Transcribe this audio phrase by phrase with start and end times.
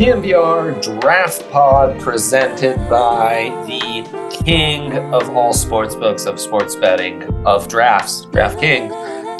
[0.00, 7.68] DNVR Draft Pod presented by the king of all sports books of sports betting of
[7.68, 8.92] drafts, DraftKings.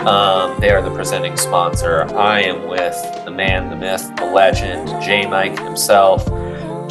[0.03, 2.03] Um, they are the presenting sponsor.
[2.15, 2.95] I am with
[3.25, 6.27] the man, the myth, the legend, J Mike himself.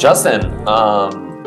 [0.00, 1.44] Justin, um,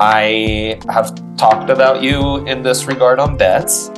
[0.00, 3.90] I have talked about you in this regard on bets.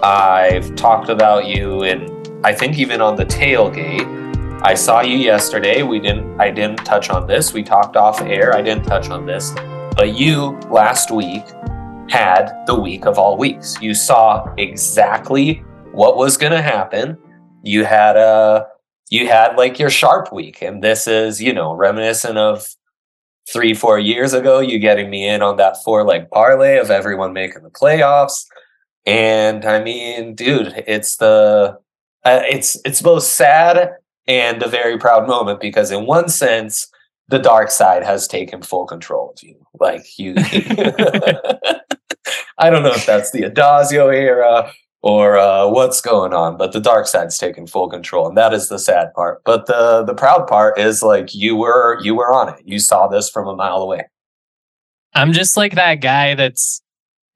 [0.00, 4.25] I've talked about you in, I think, even on the tailgate.
[4.66, 5.84] I saw you yesterday.
[5.84, 7.52] We didn't I didn't touch on this.
[7.52, 8.52] We talked off air.
[8.52, 9.52] I didn't touch on this.
[9.94, 11.44] But you last week
[12.08, 13.80] had the week of all weeks.
[13.80, 17.16] You saw exactly what was going to happen.
[17.62, 18.66] You had a
[19.08, 22.66] you had like your sharp week and this is, you know, reminiscent of
[23.48, 27.32] 3 4 years ago you getting me in on that four leg parlay of everyone
[27.32, 28.44] making the playoffs.
[29.06, 31.78] And I mean, dude, it's the
[32.24, 33.92] uh, it's it's both sad
[34.26, 36.88] and a very proud moment because in one sense
[37.28, 39.56] the dark side has taken full control of you.
[39.78, 40.34] Like you
[42.58, 44.72] i don't know if that's the Addazio era
[45.02, 48.68] or uh, what's going on but the dark side's taken full control and that is
[48.68, 49.42] the sad part.
[49.44, 52.62] But the the proud part is like you were you were on it.
[52.64, 54.06] You saw this from a mile away.
[55.14, 56.82] I'm just like that guy that's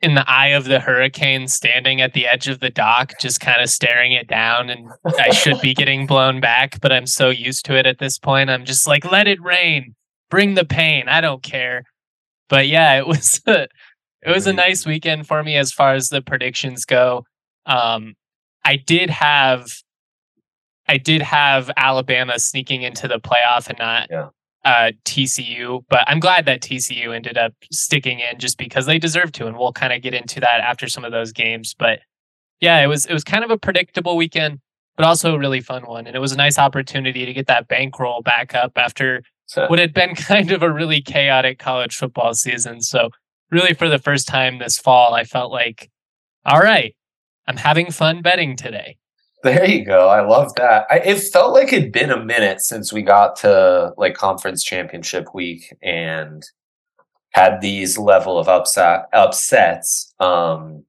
[0.03, 3.61] in the eye of the hurricane, standing at the edge of the dock, just kind
[3.61, 4.71] of staring it down.
[4.71, 4.89] And
[5.19, 8.49] I should be getting blown back, but I'm so used to it at this point.
[8.49, 9.95] I'm just like, let it rain,
[10.31, 11.09] bring the pain.
[11.09, 11.85] I don't care.
[12.49, 13.63] But yeah, it was a,
[14.23, 17.25] it was a nice weekend for me as far as the predictions go.
[17.67, 18.15] Um,
[18.65, 19.71] I did have
[20.89, 24.31] I did have Alabama sneaking into the playoff and not Yeah.
[24.65, 29.33] Uh, TCU, but I'm glad that TCU ended up sticking in just because they deserve
[29.33, 31.75] to, and we'll kind of get into that after some of those games.
[31.79, 32.01] But
[32.61, 34.61] yeah, it was it was kind of a predictable weekend,
[34.97, 37.69] but also a really fun one, and it was a nice opportunity to get that
[37.69, 39.23] bankroll back up after
[39.69, 42.83] what had been kind of a really chaotic college football season.
[42.83, 43.11] So
[43.51, 45.91] really, for the first time this fall, I felt like,
[46.45, 46.95] all right,
[47.47, 48.99] I'm having fun betting today.
[49.43, 50.09] There you go.
[50.09, 50.87] I love that.
[50.91, 55.35] I, it felt like it'd been a minute since we got to like conference championship
[55.35, 56.43] week and
[57.33, 60.13] had these level of upset upsets.
[60.21, 60.85] Um,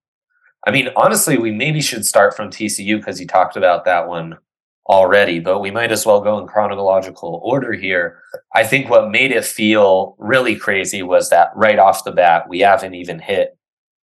[0.67, 4.37] I mean, honestly, we maybe should start from TCU because you talked about that one
[4.87, 8.21] already, but we might as well go in chronological order here.
[8.53, 12.59] I think what made it feel really crazy was that right off the bat, we
[12.59, 13.57] haven't even hit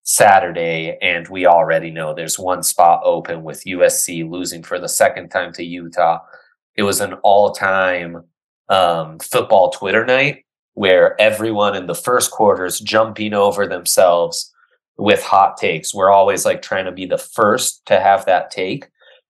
[0.03, 5.29] Saturday, and we already know there's one spot open with USC losing for the second
[5.29, 6.19] time to Utah.
[6.75, 8.23] It was an all time
[8.67, 14.51] um, football Twitter night where everyone in the first quarter is jumping over themselves
[14.97, 15.93] with hot takes.
[15.93, 18.89] We're always like trying to be the first to have that take.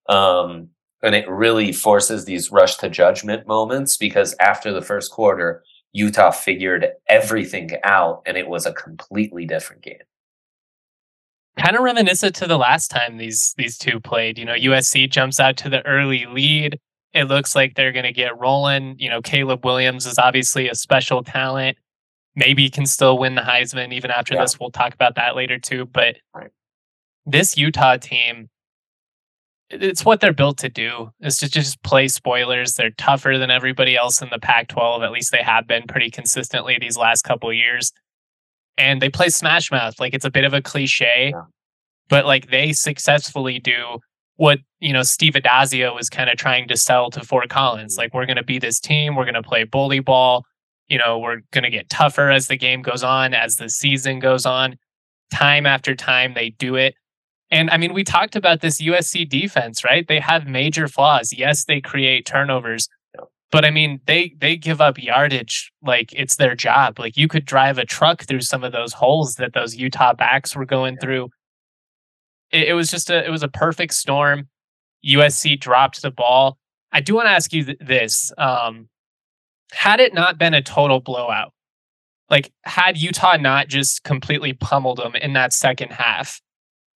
[0.09, 0.69] Um,
[1.03, 6.31] and it really forces these rush to judgment moments because after the first quarter, Utah
[6.31, 9.97] figured everything out and it was a completely different game
[11.57, 14.37] kind of reminiscent to the last time these these two played.
[14.37, 16.79] You know, USC jumps out to the early lead.
[17.13, 18.95] It looks like they're going to get rolling.
[18.97, 21.77] You know, Caleb Williams is obviously a special talent.
[22.35, 24.41] Maybe can still win the Heisman even after Yeah.
[24.41, 24.59] this.
[24.59, 25.85] We'll talk about that later too.
[25.85, 26.49] But Right.
[27.27, 28.49] this Utah team,
[29.69, 31.11] it's what they're built to do.
[31.21, 32.73] Is to just play spoilers.
[32.73, 35.03] They're tougher than everybody else in the Pac-12.
[35.03, 37.91] At least they have been pretty consistently these last couple of years.
[38.77, 39.99] And they play smash mouth.
[39.99, 41.43] Like it's a bit of a cliche, Yeah.
[42.09, 43.99] But like they successfully do
[44.35, 47.97] what you know Steve Addazio was kind of trying to sell to Fort Collins.
[47.97, 49.15] Like we're going to be this team.
[49.15, 50.45] We're going to play bully ball.
[50.87, 54.19] You know, we're going to get tougher as the game goes on, as the season
[54.19, 54.77] goes on.
[55.31, 56.95] Time after time, they do it.
[57.49, 60.07] And I mean, we talked about this USC defense, right?
[60.07, 61.31] They have major flaws.
[61.31, 62.89] Yes, they create turnovers,
[63.53, 66.97] but I mean, they they give up yardage like it's their job.
[66.97, 70.55] Like you could drive a truck through some of those holes that those Utah backs
[70.55, 71.29] were going through.
[72.53, 74.47] It, it was just a it was a perfect storm.
[75.05, 76.57] USC dropped the ball.
[76.93, 78.87] I do want to ask you th- this: um,
[79.73, 81.51] Had it not been a total blowout,
[82.29, 86.39] like had Utah not just completely pummeled them in that second half,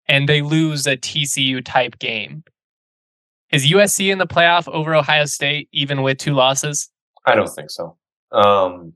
[0.08, 2.44] and they lose a TCU type game,
[3.52, 6.90] is USC in the playoff over Ohio State, even with two losses?
[7.26, 7.98] I don't think so.
[8.32, 8.94] Um,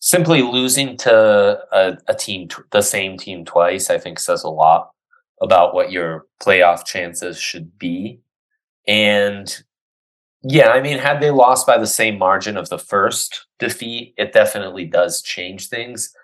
[0.00, 4.92] simply losing to a, a team, the same team twice, I think says a lot
[5.42, 8.20] about what your playoff chances should be.
[8.86, 9.62] And
[10.42, 14.32] yeah, I mean, had they lost by the same margin of the first defeat, it
[14.32, 16.14] definitely does change things.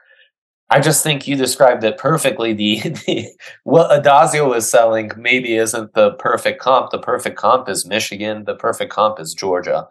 [0.70, 2.52] I just think you described it perfectly.
[2.52, 3.28] The, the
[3.64, 6.90] what Addazio was selling maybe isn't the perfect comp.
[6.90, 8.44] The perfect comp is Michigan.
[8.44, 9.88] The perfect comp is Georgia.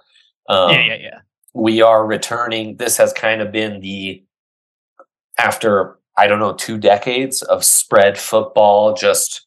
[0.49, 1.19] Um, yeah, yeah, yeah.
[1.53, 2.77] We are returning.
[2.77, 4.23] This has kind of been the
[5.39, 9.45] after I don't know two decades of spread football, just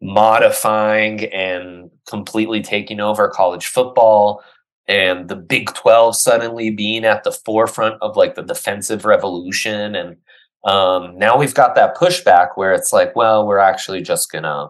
[0.00, 4.42] modifying and completely taking over college football
[4.88, 10.16] and the Big 12 suddenly being at the forefront of like the defensive revolution and
[10.64, 14.68] um, now we've got that pushback where it's like, well, we're actually just gonna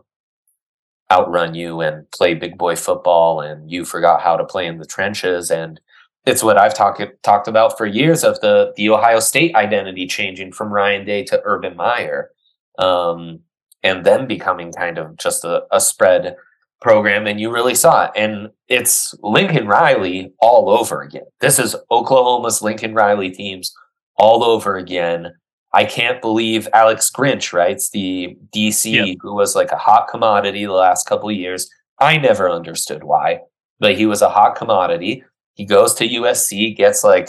[1.11, 4.87] outrun you and play big boy football, and you forgot how to play in the
[4.87, 5.51] trenches.
[5.51, 5.81] And
[6.25, 10.53] it's what I've talked talked about for years of the the Ohio State identity changing
[10.53, 12.31] from Ryan Day to Urban Meyer,
[12.79, 13.41] um,
[13.83, 16.37] and then becoming kind of just a, a spread
[16.81, 17.27] program.
[17.27, 18.11] And you really saw it.
[18.17, 21.25] And it's Lincoln Riley all over again.
[21.41, 23.73] This is Oklahoma's Lincoln Riley teams
[24.17, 25.33] all over again
[25.75, 29.17] I can't believe Alex Grinch writes the DC yep.
[29.21, 31.71] who was like a hot commodity the last couple of years.
[31.99, 33.41] I never understood why,
[33.81, 35.25] but he was a hot commodity.
[35.63, 37.29] He goes to USC, gets like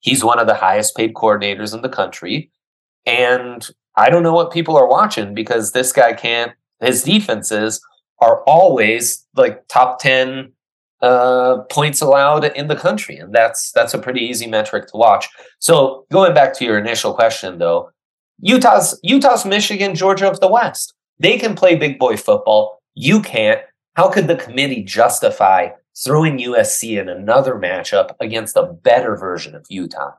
[0.00, 2.50] he's one of the highest paid coordinators in the country.
[3.04, 7.82] And I don't know what people are watching because this guy can't his defenses
[8.20, 10.52] are always like top 10
[11.02, 15.28] uh, points allowed in the country, and that's that's a pretty easy metric to watch.
[15.58, 17.90] So going back to your initial question, though,
[18.40, 20.94] Utah's Utah's Michigan, Georgia of the West.
[21.18, 22.80] They can play big boy football.
[22.94, 23.60] You can't.
[23.96, 25.68] How could the committee justify
[26.04, 30.12] throwing USC in another matchup against a better version of Utah?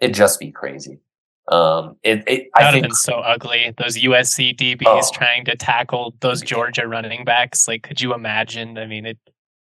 [0.00, 1.00] It'd just be crazy.
[1.48, 3.74] Um, it, it that would have been so ugly.
[3.76, 5.10] Those USC DBs oh.
[5.12, 7.66] trying to tackle those Georgia running backs.
[7.66, 8.78] Like, could you imagine?
[8.78, 9.18] I mean, it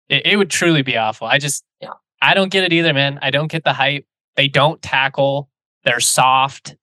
[0.08, 1.26] it, it would truly be awful.
[1.26, 1.92] I just, yeah.
[2.20, 3.18] I don't get it either, man.
[3.22, 4.06] I don't get the hype.
[4.36, 5.50] They don't tackle.
[5.84, 6.76] They're soft.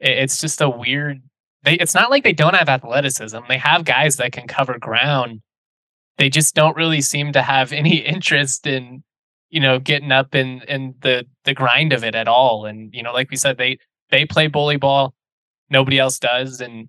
[0.00, 1.22] It, it's just a weird.
[1.64, 3.38] They, it's not like they don't have athleticism.
[3.48, 5.42] They have guys that can cover ground.
[6.18, 9.02] They just don't really seem to have any interest in,
[9.50, 12.66] you know, getting up in in the the grind of it at all.
[12.66, 13.78] And you know, like we said, they
[14.10, 15.14] they play bully ball.
[15.70, 16.88] Nobody else does, and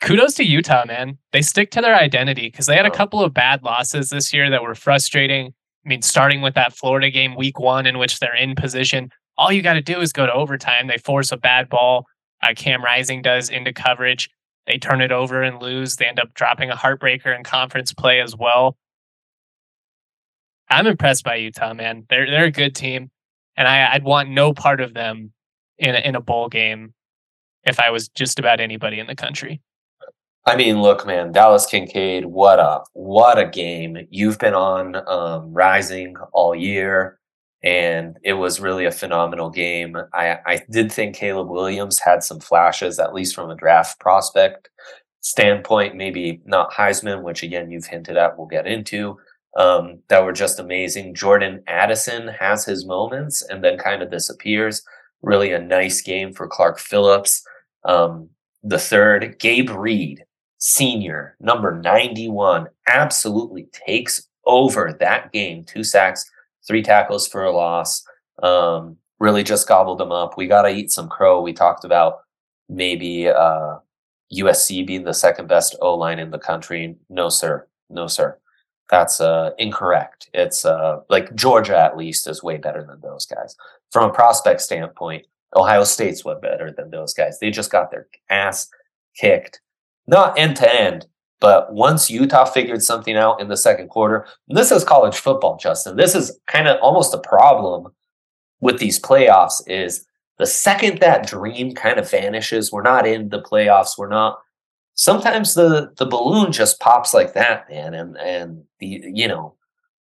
[0.00, 1.18] kudos to Utah, man.
[1.32, 4.50] They stick to their identity because they had a couple of bad losses this year
[4.50, 5.52] that were frustrating.
[5.84, 9.10] I mean, starting with that Florida game week one, in which they're in position.
[9.36, 10.86] All you got to do is go to overtime.
[10.86, 12.06] They force a bad ball.
[12.42, 14.28] Uh, Cam Rising does into coverage.
[14.66, 15.96] They turn it over and lose.
[15.96, 18.76] They end up dropping a heartbreaker in conference play as well.
[20.68, 22.06] I'm impressed by Utah, man.
[22.08, 23.10] They're they're a good team,
[23.56, 25.32] and I, I'd want no part of them
[25.78, 26.94] in a, in a bowl game
[27.64, 29.60] if I was just about anybody in the country.
[30.46, 34.06] I mean, look, man, Dalton Kincaid, what a what a game!
[34.10, 37.19] You've been on um, Rising all year,
[37.62, 39.96] and it was really a phenomenal game.
[40.14, 44.68] I I did think Caleb Williams had some flashes, at least from a draft prospect
[45.20, 45.96] standpoint.
[45.96, 48.38] Maybe not Heisman, which again you've hinted at.
[48.38, 49.18] We'll get into.
[49.56, 51.14] Um, that were just amazing.
[51.14, 54.82] Jordan Addison has his moments and then kind of disappears.
[55.22, 57.42] Really a nice game for Clark Phillips.
[57.84, 58.30] Um,
[58.62, 60.24] the third, Gabe Reid,
[60.58, 65.64] senior, number 91, absolutely takes over that game.
[65.64, 66.30] Two sacks,
[66.70, 68.04] three tackles for a loss.
[68.44, 70.36] Um, really just gobbled them up.
[70.36, 71.42] We got to eat some crow.
[71.42, 72.20] We talked about
[72.68, 73.78] maybe uh,
[74.32, 76.94] USC being the second best O line in the country.
[77.08, 77.66] No, sir.
[77.88, 78.38] No, sir.
[78.88, 80.30] That's uh, incorrect.
[80.32, 83.56] It's uh, like Georgia, at least, is way better than those guys.
[83.90, 87.40] From a prospect standpoint, Ohio State's way better than those guys.
[87.40, 88.68] They just got their ass
[89.16, 89.60] kicked
[90.10, 91.06] not end to end,
[91.40, 95.96] but once Utah figured something out in the second quarter, this is college football, Justin.
[95.96, 97.92] This is kind of almost a problem
[98.60, 100.06] with these playoffs is
[100.38, 104.38] the second that dream kind of vanishes, we're not in the playoffs, we're not
[104.94, 107.94] sometimes the the balloon just pops like that, man.
[107.94, 109.56] And and the you know,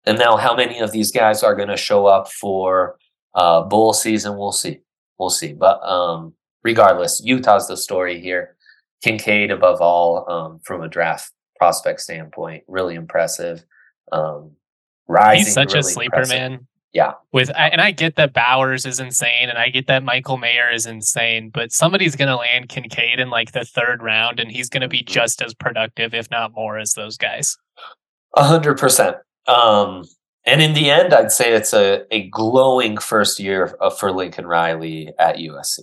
[0.07, 2.97] and now how many of these guys are going to show up for
[3.35, 4.37] uh, bowl season?
[4.37, 4.81] We'll see,
[5.19, 5.53] we'll see.
[5.53, 8.53] But um, regardless, Utah's the story here.
[9.04, 13.62] Kincaid, above all, um, from a draft prospect standpoint, really impressive.
[14.12, 14.52] Um,
[15.08, 16.37] rising, He's such really a sleeper, impressive.
[16.38, 16.66] man.
[16.94, 17.12] Yeah.
[17.32, 20.87] With and I get that Bowers is insane, and I get that Michael Mayer is
[20.87, 24.80] insane, but somebody's going to land Kincaid in like the third round, and he's going
[24.80, 25.12] to be Mm-hmm.
[25.12, 27.56] just as productive, if not more, as those guys.
[28.37, 29.16] A hundred percent.
[29.46, 30.04] Um,
[30.46, 35.12] and in the end, I'd say it's a, a glowing first year for Lincoln Riley
[35.18, 35.80] at USC.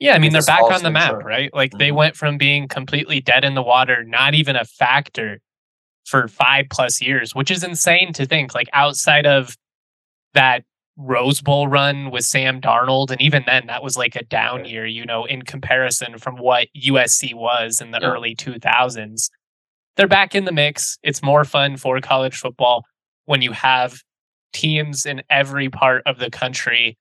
[0.00, 1.52] Yeah, I mean they're back on the map, right?
[1.54, 1.94] Like they Mhm.
[1.94, 5.40] went from being completely dead in the water, not even a factor
[6.06, 8.54] for five plus years, which is insane to think.
[8.54, 9.56] Like outside of
[10.34, 10.64] that
[10.96, 14.86] Rose Bowl run with Sam Darnold, and even then that was like a down year,
[14.86, 18.08] you know, in comparison from what USC was in the Yeah.
[18.08, 19.30] early two thousands.
[19.96, 20.98] They're back in the mix.
[21.02, 22.84] It's more fun for college football
[23.26, 24.02] when you have
[24.52, 26.96] teams in every part of the country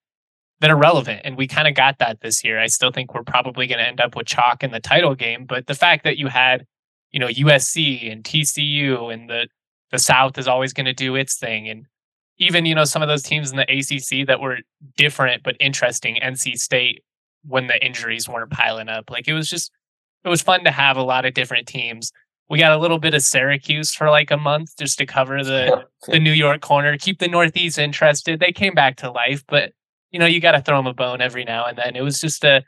[0.62, 1.22] that are relevant.
[1.24, 2.60] And we kind of got that this year.
[2.60, 5.46] I still think we're probably going to end up with chalk in the title game.
[5.46, 6.66] But the fact that you had,
[7.12, 9.48] you know, USC and TCU and the
[9.92, 11.68] the South is always going to do its thing.
[11.68, 11.86] And
[12.38, 14.60] even, you know, some of those teams in the ACC that were
[14.98, 17.04] different but interesting, NC State,
[17.44, 19.10] when the injuries weren't piling up.
[19.10, 19.72] Like it was just,
[20.24, 22.12] it was fun to have a lot of different teams.
[22.50, 25.86] We got a little bit of Syracuse for like a month just to cover the
[26.08, 28.40] the New York corner, keep the Northeast interested.
[28.40, 29.74] They came back to life, but
[30.12, 31.96] you know, you got to throw them a bone every now and then.
[31.96, 32.64] It was just a,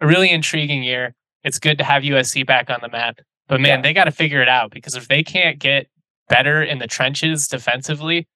[0.00, 1.14] a really intriguing year.
[1.44, 3.82] It's good to have USC back on the map, but man, Yeah.
[3.82, 5.86] they got to figure it out because if they can't get
[6.28, 8.26] better in the trenches defensively,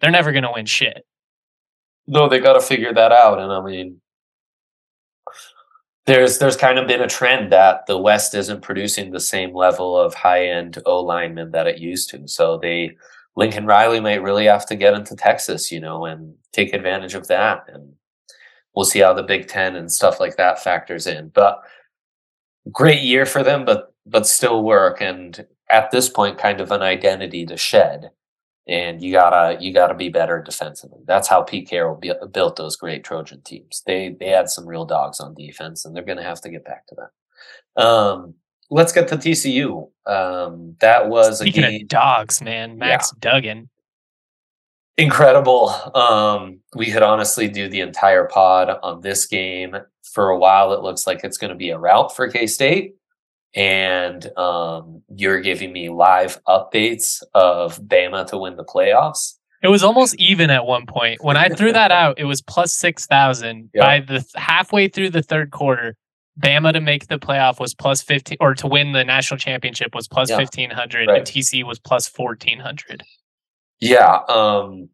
[0.00, 1.04] they're never going to win shit.
[2.06, 3.38] No, they got to figure that out.
[3.38, 4.00] And I mean,
[6.06, 9.96] there's there's kind of been a trend that the West isn't producing the same level
[9.98, 12.26] of high end O linemen that it used to.
[12.26, 12.96] So they
[13.36, 17.28] Lincoln Riley might really have to get into Texas, you know, and take advantage of
[17.28, 17.64] that.
[17.68, 17.92] And
[18.74, 21.28] we'll see how the Big Ten and stuff like that factors in.
[21.28, 21.62] But
[22.70, 25.00] great year for them, but but still work.
[25.00, 28.10] And at this point, kind of an identity to shed
[28.70, 31.00] and you gotta you gotta be better defensively.
[31.04, 33.82] That's how Pete Carroll bu- built those great Trojan teams.
[33.84, 36.86] They they had some real dogs on defense, and they're gonna have to get back
[36.86, 37.82] to that.
[37.82, 38.34] Um,
[38.70, 39.90] let's get to TCU.
[40.06, 43.68] Um, that was Speaking a game of dogs, man, Max Duggan.
[45.02, 45.70] Incredible.
[45.94, 49.76] Um, we could honestly do the entire pod on this game.
[50.12, 52.94] For a while, it looks like it's going to be a route for K State.
[53.54, 59.34] And um, you're giving me live updates of Bama to win the playoffs.
[59.62, 61.22] It was almost even at one point.
[61.22, 63.70] When I threw that out, it was plus 6,000.
[63.74, 63.80] Yeah.
[63.84, 65.96] By the th- halfway through the third quarter,
[66.40, 70.08] Bama to make the playoff was plus 15 or to win the national championship was
[70.08, 70.36] plus Yeah.
[70.38, 71.18] 1500 Right.
[71.18, 73.02] and TC was plus 1400.
[73.80, 74.20] Yeah.
[74.28, 74.88] Um,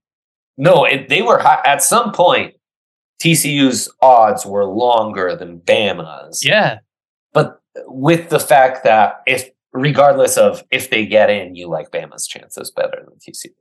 [0.57, 1.63] no, it, they were high.
[1.65, 2.55] at some point.
[3.23, 6.45] TCU's odds were longer than Bama's.
[6.45, 6.81] Yeah.
[7.33, 12.27] but with the fact that if, regardless of if they get in, you like Bama's
[12.27, 13.53] chances better than TCU.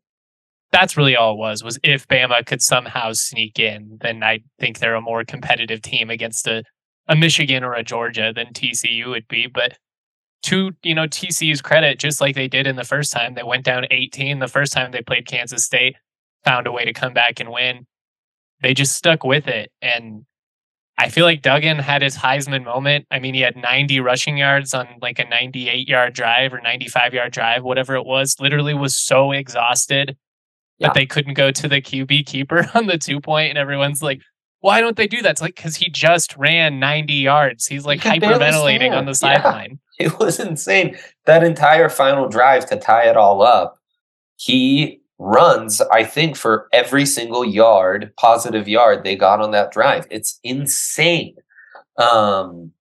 [0.71, 4.79] That's really all it was was if Bama could somehow sneak in, then I think
[4.79, 6.63] they're a more competitive team against a,
[7.07, 9.47] a Michigan or a Georgia than TCU would be.
[9.47, 9.77] But
[10.45, 13.63] to you know TCU's credit, just like they did in the first time, they went
[13.65, 15.95] down 18 the first time they played Kansas State,
[16.43, 17.85] found a way to come back and win.
[18.61, 19.71] They just stuck with it.
[19.81, 20.25] And
[20.97, 23.05] I feel like Duggan had his Heisman moment.
[23.11, 27.13] I mean, he had 90 rushing yards on like a 98 yard drive or 95
[27.13, 28.37] yard drive, whatever it was.
[28.39, 30.15] Literally was so exhausted
[30.79, 30.87] Yeah.
[30.87, 33.19] that they couldn't go to the QB keeper on the two.
[33.27, 34.21] And everyone's like,
[34.65, 35.29] why don't they do that?
[35.29, 37.67] It's like, because he just ran 90 yards.
[37.67, 39.37] He's like barely hyperventilating on the stand.
[39.37, 39.43] Yeah.
[39.43, 39.79] sideline.
[39.97, 40.97] It was insane.
[41.25, 43.79] That entire final drive to tie it all up,
[44.35, 50.05] he runs, I think, for every single yard, positive yard they got on that drive.
[50.11, 51.35] It's insane.
[51.97, 52.71] Um,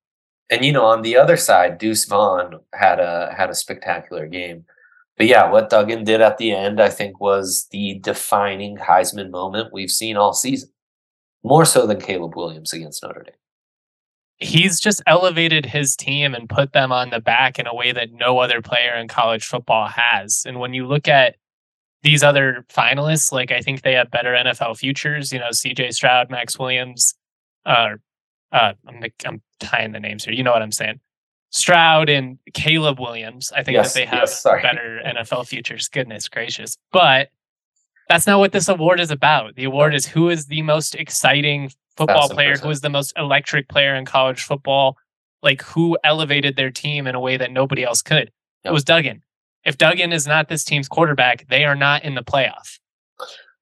[0.51, 4.65] and you know, on the other side, Deuce Vaughn had a had a spectacular game.
[5.17, 9.73] But yeah, what Duggan did at the end, I think, was the defining Heisman moment
[9.73, 10.71] we've seen all season.
[11.45, 13.35] More so than Caleb Williams against Notre Dame.
[14.39, 18.13] He's just elevated his team and put them on the back in a way that
[18.13, 20.45] no other player in college football has.
[20.47, 21.37] And when you look at
[22.03, 26.31] these other finalists, like I think they have better NFL futures, you know, CJ Stroud,
[26.31, 27.15] Max Williams,
[27.65, 27.91] uh,
[28.51, 30.35] uh, I'm, I'm tying the names here.
[30.35, 31.01] You know what I'm saying?
[31.51, 33.53] Stroud and Caleb Williams.
[33.55, 35.89] I think Yes, that they have yes, better NFL futures.
[35.89, 36.77] Goodness gracious.
[36.93, 37.29] But
[38.09, 39.55] that's not what this award is about.
[39.57, 43.13] The award is who is the most exciting football Thousand player, who is the most
[43.17, 44.97] electric player in college football.
[45.43, 48.31] like who elevated their team in a way that nobody else could.
[48.65, 48.71] Yep.
[48.71, 49.23] It was Duggan.
[49.65, 52.79] If Duggan is not this team's quarterback, they are not in the playoff.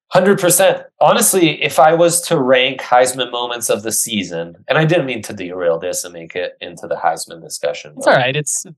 [0.07, 0.83] Hundred percent.
[1.01, 5.21] Honestly, if I was to rank Heisman moments of the season, and I didn't mean
[5.23, 7.93] to derail this and make it into the Heisman discussion.
[7.97, 8.35] It's all right.
[8.35, 8.75] It's it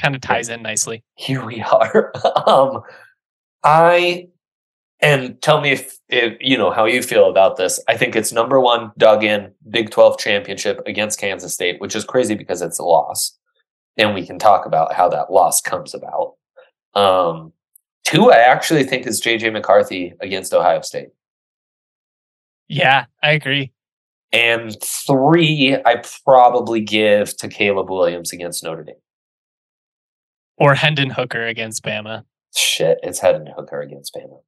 [0.00, 1.02] kind of ties in nicely.
[1.16, 2.12] Here we are.
[2.46, 2.82] um,
[3.64, 4.28] I
[5.00, 7.80] and tell me if, if you know how you feel about this.
[7.88, 12.34] I think it's number one, Duggan Big Twelve championship against Kansas State, which is crazy
[12.34, 13.38] because it's a loss,
[13.96, 16.34] and we can talk about how that loss comes about.
[16.94, 17.52] Um,
[18.06, 21.08] Two, I actually think is JJ McCarthy against Ohio State.
[22.68, 23.72] Yeah, I agree.
[24.32, 28.94] And three, I probably give to Caleb Williams against Notre Dame.
[30.56, 32.22] Or Hendon Hooker against Bama.
[32.54, 34.38] Shit, it's Hendon Hooker against Bama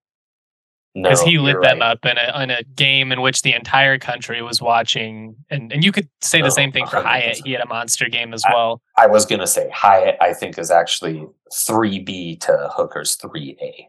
[0.95, 1.92] because no, he lit them right.
[1.92, 5.85] up in a in a game in which the entire country was watching, and and
[5.85, 7.02] you could say the same thing for 100%.
[7.02, 7.40] Hyatt.
[7.45, 8.80] He had a monster game as well.
[8.97, 10.16] I, I was gonna say Hyatt.
[10.21, 13.88] I think is actually three B to Hooker's three A.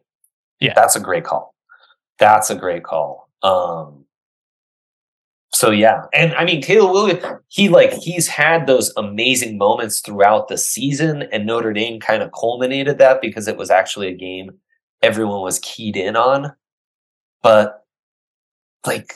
[0.60, 1.56] Yeah, that's a great call.
[2.20, 3.30] That's a great call.
[3.44, 4.06] Um,
[5.52, 10.48] so yeah, and I mean Caleb Williams, he like he's had those amazing moments throughout
[10.48, 14.52] the season, and Notre Dame kind of culminated that because it was actually a game
[15.02, 16.54] everyone was keyed in on.
[17.42, 17.84] But
[18.86, 19.14] like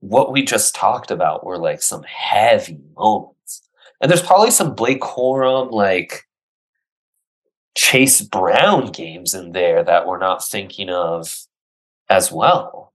[0.00, 3.62] what we just talked about were like some heavy moments.
[4.00, 6.24] And there's probably some Blake Corum, like
[7.74, 11.34] Chase Brown games in there that we're not thinking of
[12.10, 12.92] as well.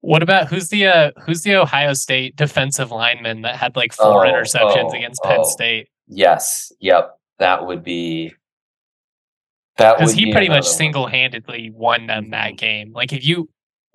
[0.00, 4.26] What about who's the uh, who's the Ohio State defensive lineman that had like four
[4.26, 5.48] oh, interceptions oh, against Penn oh.
[5.48, 5.88] State?
[6.06, 8.34] Yes, yep, that would be
[9.78, 12.56] that because he pretty much single handedly won them that mm-hmm.
[12.56, 12.92] game.
[12.92, 13.48] Like if you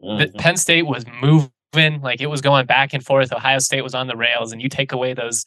[0.03, 0.37] Mm-hmm.
[0.37, 3.31] Penn State was moving, like it was going back and forth.
[3.33, 5.45] Ohio State was on the rails, and you take away those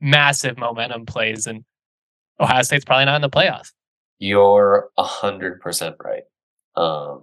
[0.00, 1.64] massive momentum plays, and
[2.40, 3.72] Ohio State's probably not in the playoffs.
[4.18, 6.24] You're a hundred percent right.
[6.76, 7.22] Um,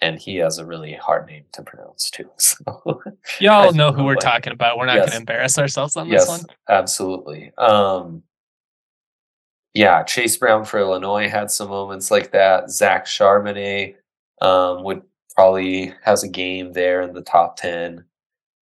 [0.00, 2.30] and he has a really hard name to pronounce too.
[2.38, 3.02] So
[3.40, 4.76] y'all know who we're talking about.
[4.76, 5.04] We're not yes.
[5.04, 6.40] going to embarrass ourselves on yes, this one.
[6.68, 7.52] Absolutely.
[7.56, 8.22] Um,
[9.72, 12.70] yeah, Chase Brown for Illinois had some moments like that.
[12.70, 13.96] Zach Charbonnet
[14.40, 15.02] um, would
[15.34, 18.04] probably has a game there in the top 10.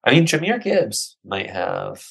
[0.03, 2.03] I mean, Jahmyr Gibbs might have.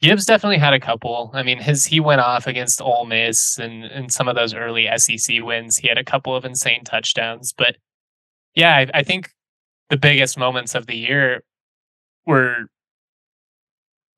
[0.00, 1.30] Gibbs definitely had a couple.
[1.32, 4.88] I mean, his he went off against Ole Miss and, and some of those early
[4.96, 5.76] SEC wins.
[5.76, 7.52] He had a couple of insane touchdowns.
[7.56, 7.76] But
[8.56, 9.30] yeah, I, I think
[9.90, 11.44] the biggest moments of the year
[12.26, 12.66] were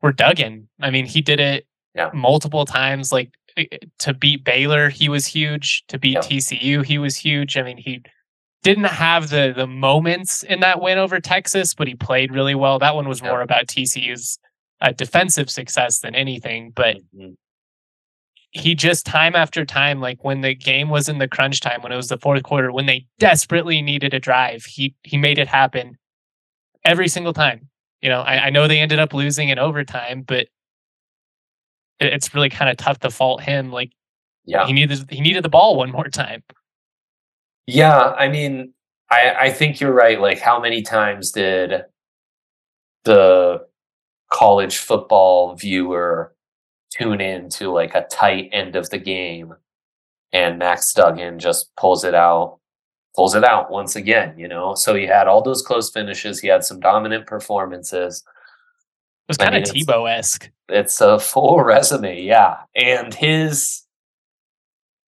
[0.01, 0.69] were Duggan.
[0.81, 2.11] I mean, he did it yeah.
[2.15, 3.13] multiple times.
[3.13, 5.85] Like eh, eh, to beat Baylor, he was huge.
[5.89, 6.21] To beat yeah.
[6.21, 7.59] TCU, he was huge.
[7.59, 8.03] I mean, he
[8.65, 12.81] didn't have the the moments in that win over Texas, but he played really well.
[12.81, 14.39] That one was more about TCU's
[14.81, 17.35] uh, defensive success than anything, but mm-hmm.
[18.51, 21.93] he just time after time, like when the game was in the crunch time, when
[21.93, 25.47] it was the fourth quarter, when they desperately needed a drive, he he made it
[25.47, 25.99] happen
[26.85, 27.69] every single time.
[28.01, 30.47] You know, I, I know they ended up losing in overtime, but
[32.01, 33.71] it's really kind of tough to fault him.
[33.71, 33.93] Like,
[34.47, 36.43] yeah, he needed he needed the ball one more time.
[37.67, 38.73] Yeah, I mean,
[39.11, 40.21] I I think you're right.
[40.21, 41.85] Like, how many times did
[43.05, 43.67] the
[44.33, 46.35] college football viewer
[46.91, 49.55] tune in to like a tight end of the game,
[50.33, 52.59] and Max Duggan just pulls it out,
[53.17, 54.39] pulls it out once again.
[54.39, 56.41] You know, so he had all those close finishes.
[56.41, 58.23] He had some dominant performances.
[59.29, 60.51] It was kind I mean, of Tebow esque.
[60.69, 62.59] It's a full resume, yeah.
[62.77, 63.83] And his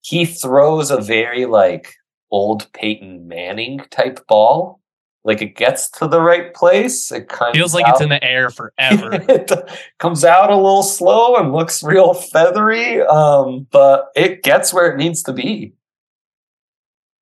[0.02, 1.94] he throws a very like
[2.30, 4.80] old Peyton Manning type ball.
[5.24, 7.10] Like it gets to the right place.
[7.10, 9.10] It kind feels like out, it's in the air forever.
[9.28, 9.50] it
[9.98, 14.96] comes out a little slow and looks real feathery, um, but it gets where it
[14.96, 15.74] needs to be.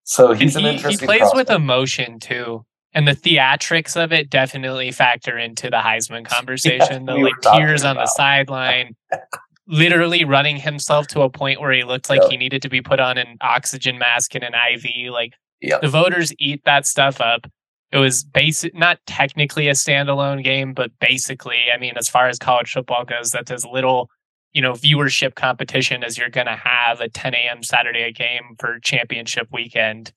[0.03, 0.99] So he's he, an interesting.
[0.99, 1.49] He plays prospect.
[1.49, 7.07] with emotion too, and the theatrics of it definitely factor into the Heisman conversation.
[7.07, 8.97] Yeah, the like tears on the sideline,
[9.67, 12.31] literally running himself to a point where he looked like yep.
[12.31, 15.11] he needed to be put on an oxygen mask and an IV.
[15.11, 15.81] Like yep.
[15.81, 17.47] the voters eat that stuff up.
[17.91, 22.39] It was basic, not technically a standalone game, but basically, I mean, as far as
[22.39, 24.09] college football goes, that's as little,
[24.51, 27.61] you know, viewership competition as you're going to have a 10 a.m.
[27.61, 30.11] Saturday game for championship weekend.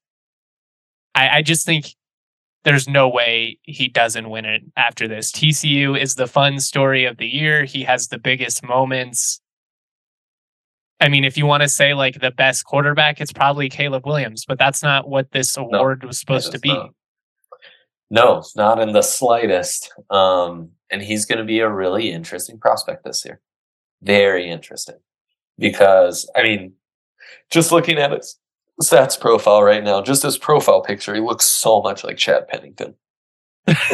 [1.14, 1.94] I, I just think
[2.66, 5.30] there's no way he doesn't win it after this.
[5.30, 7.64] TCU is the fun story of the year.
[7.64, 9.40] He has the biggest moments.
[11.00, 14.44] I mean, if you want to say like the best quarterback, it's probably Caleb Williams,
[14.44, 16.70] but that's not what this award no, was supposed to be.
[16.70, 16.90] Not.
[18.10, 19.92] No, not in the slightest.
[20.10, 23.40] Um, and he's going to be a really interesting prospect this year.
[24.02, 24.96] very interesting
[25.56, 26.72] because I mean,
[27.48, 28.40] just looking at his
[28.82, 32.94] stats profile right now, just his profile picture, he looks so much like Chad Pennington.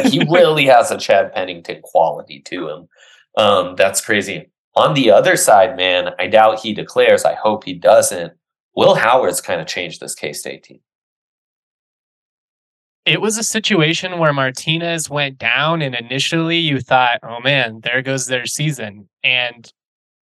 [0.05, 2.89] he really has a Chad Pennington quality to him.
[3.37, 4.51] Um, that's crazy.
[4.75, 7.25] On the other side, man, I doubt he declares.
[7.25, 8.33] I hope he doesn't.
[8.75, 10.81] Will Howard's kind of changed this K State team.
[13.05, 18.01] It was a situation where Martinez went down, and initially you thought, oh man, there
[18.01, 19.09] goes their season.
[19.23, 19.71] And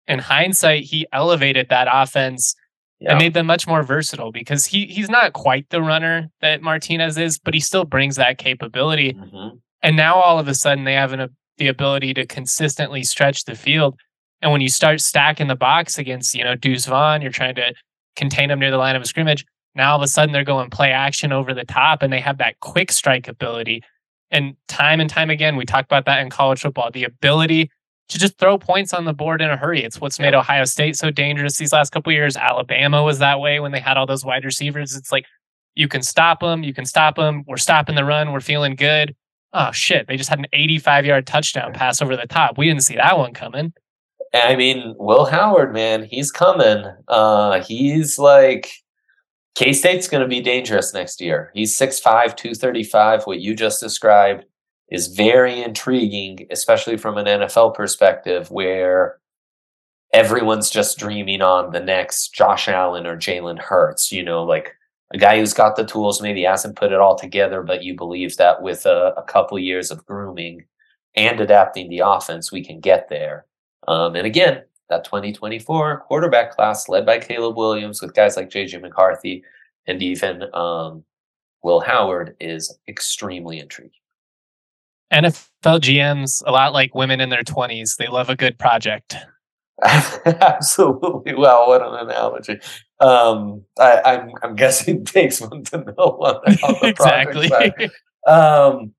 [0.06, 2.54] in hindsight, he elevated that offense
[3.00, 3.10] yeah.
[3.10, 7.16] and made them much more versatile because he he's not quite the runner that Martinez
[7.16, 9.14] is, but he still brings that capability.
[9.14, 9.56] Mm-hmm.
[9.82, 13.54] And now all of a sudden they have an, the ability to consistently stretch the
[13.54, 13.98] field.
[14.42, 17.74] And when you start stacking the box against, you know, Deuce Vaughn, you're trying to
[18.16, 19.44] contain them near the line of scrimmage.
[19.74, 22.38] Now all of a sudden they're going play action over the top and they have
[22.38, 23.82] that quick strike ability.
[24.30, 27.70] And time and time again, we talk about that in college football the ability
[28.08, 29.84] to just throw points on the board in a hurry.
[29.84, 32.36] It's what's made Ohio State so dangerous these last couple years.
[32.36, 34.96] Alabama was that way when they had all those wide receivers.
[34.96, 35.26] It's like
[35.74, 37.44] you can stop them, you can stop them.
[37.46, 38.32] We're stopping the run.
[38.32, 39.14] We're feeling good.
[39.52, 40.06] Oh shit!
[40.06, 42.58] They just had an 85 yard touchdown pass over the top.
[42.58, 43.72] We didn't see that one coming.
[44.34, 46.84] I mean, Will Howard, man, he's coming.
[47.08, 48.70] Uh, he's like
[49.54, 51.50] K State's going to be dangerous next year.
[51.54, 53.24] He's 6'5, 235.
[53.24, 54.44] What you just described
[54.90, 59.18] is very intriguing, especially from an NFL perspective, where
[60.12, 64.74] everyone's just dreaming on the next Josh Allen or Jalen Hurts, you know, like
[65.12, 68.36] a guy who's got the tools, maybe hasn't put it all together, but you believe
[68.36, 70.64] that with a, a couple years of grooming
[71.14, 73.46] and adapting the offense, we can get there.
[73.86, 78.80] Um, and again, that 2024 quarterback class led by Caleb Williams with guys like JJ
[78.80, 79.44] McCarthy
[79.86, 81.04] and even um,
[81.62, 83.92] Will Howard is extremely intriguing.
[85.12, 89.16] NFL GMs, a lot like women in their 20s, they love a good project.
[89.84, 91.34] Absolutely.
[91.34, 92.60] Well, what an analogy.
[93.00, 97.50] Um, I, I'm, I'm guessing it takes one to know on the, on the exactly.
[98.26, 98.92] Um,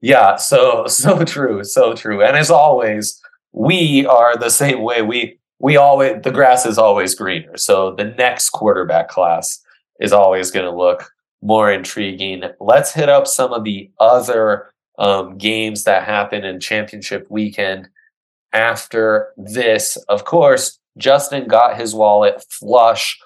[0.00, 0.36] yeah.
[0.36, 1.62] So so true.
[1.64, 2.22] So true.
[2.22, 3.20] And as always,
[3.52, 5.02] we are the same way.
[5.02, 7.56] We we always the grass is always greener.
[7.58, 9.60] So the next quarterback class
[10.00, 11.10] is always going to look
[11.42, 12.44] more intriguing.
[12.60, 17.88] Let's hit up some of the other um, games that happen in championship weekend
[18.52, 19.96] after this.
[20.08, 23.18] Of course, Justin got his wallet flush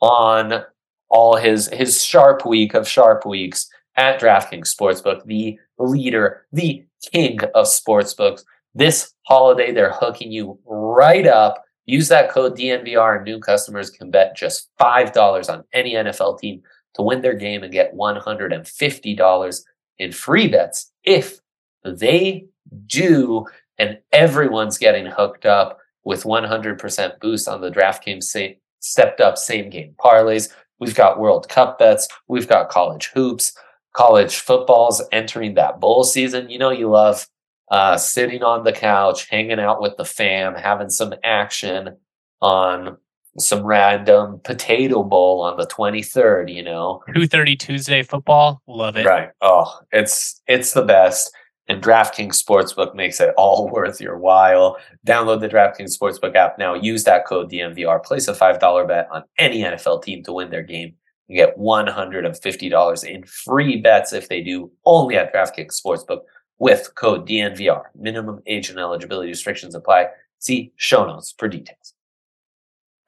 [0.00, 0.64] on
[1.08, 7.40] all his his sharp week of sharp weeks at DraftKings Sportsbook, the leader, the king
[7.54, 8.44] of sportsbooks.
[8.74, 11.62] This holiday, they're hooking you right up.
[11.86, 16.62] Use that code DNVR, and new customers can bet just $5 on any NFL team
[16.94, 19.60] to win their game and get $150
[19.98, 21.40] in free bets if
[21.84, 22.46] they
[22.86, 23.46] do.
[23.78, 29.94] And everyone's getting hooked up with 100% boost on the DraftKings stepped up same game
[29.98, 30.52] parlays.
[30.78, 32.06] We've got World Cup bets.
[32.28, 33.56] We've got college hoops,
[33.94, 36.50] college footballs entering that bowl season.
[36.50, 37.26] You know, you love
[37.70, 41.96] uh, sitting on the couch, hanging out with the fam, having some action
[42.42, 42.98] on
[43.38, 47.02] some random potato bowl on the 23rd, you know.
[47.08, 49.06] 2:30 Tuesday football, love it.
[49.06, 49.30] Right.
[49.40, 51.32] Oh, it's it's the best.
[51.66, 54.76] And DraftKings Sportsbook makes it all worth your while.
[55.06, 56.74] Download the DraftKings Sportsbook app now.
[56.74, 58.04] Use that code DNVR.
[58.04, 60.94] Place a $5 bet on any NFL team to win their game.
[61.26, 66.20] You get $150 in free bets if they do only at DraftKings Sportsbook
[66.58, 67.84] with code DNVR.
[67.98, 70.08] Minimum age and eligibility restrictions apply.
[70.38, 71.93] See show notes for details.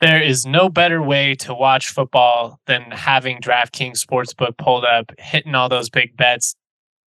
[0.01, 5.55] There is no better way to watch football than having DraftKings Sportsbook pulled up, hitting
[5.55, 6.55] all those big bets.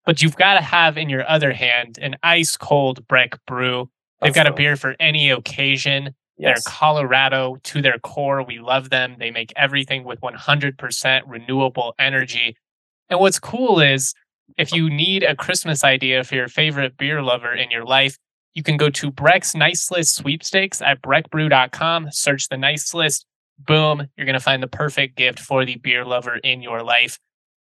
[0.06, 3.90] But you've got to have in your other hand an ice cold Breck brew.
[4.22, 6.16] They've got a beer for any occasion.
[6.38, 6.64] Yes.
[6.64, 8.42] They're Colorado to their core.
[8.42, 9.18] We love them.
[9.20, 12.56] They make everything with 100% renewable energy.
[13.10, 14.14] And what's cool is
[14.58, 18.18] if you need a Christmas idea for your favorite beer lover in your life,
[18.60, 23.26] you can go to Breck's Nice List sweepstakes at breckbrew.com, search the nice list.
[23.58, 27.18] Boom, you're going to find the perfect gift for the beer lover in your life.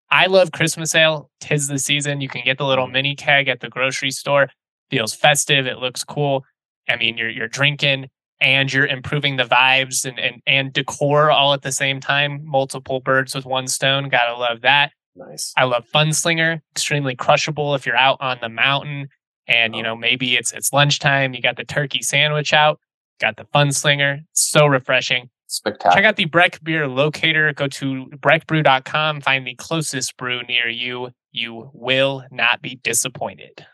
[0.10, 1.30] I love Christmas ale.
[1.42, 2.22] Tis the season.
[2.22, 4.50] You can get the little mini keg at the grocery store.
[4.90, 5.68] Feels festive.
[5.68, 6.44] It looks cool.
[6.90, 8.10] I mean, you're you're drinking
[8.42, 12.42] and you're improving the vibes and and, and decor all at the same time.
[12.44, 14.10] Multiple birds with one stone.
[14.10, 14.92] Gotta love that.
[15.16, 15.54] Nice.
[15.56, 19.10] I love Funslinger, extremely crushable if you're out on the mountain
[19.50, 19.84] and you oh.
[19.84, 22.80] know maybe it's it's lunchtime, you got the turkey sandwich out,
[23.20, 24.22] got the fun slinger.
[24.34, 25.30] so refreshing.
[25.48, 25.96] Spectacular.
[25.96, 27.52] Check out the Breck beer locator.
[27.54, 31.10] Go to breckbrew.com, find the closest brew near you.
[31.32, 33.66] You will not be disappointed.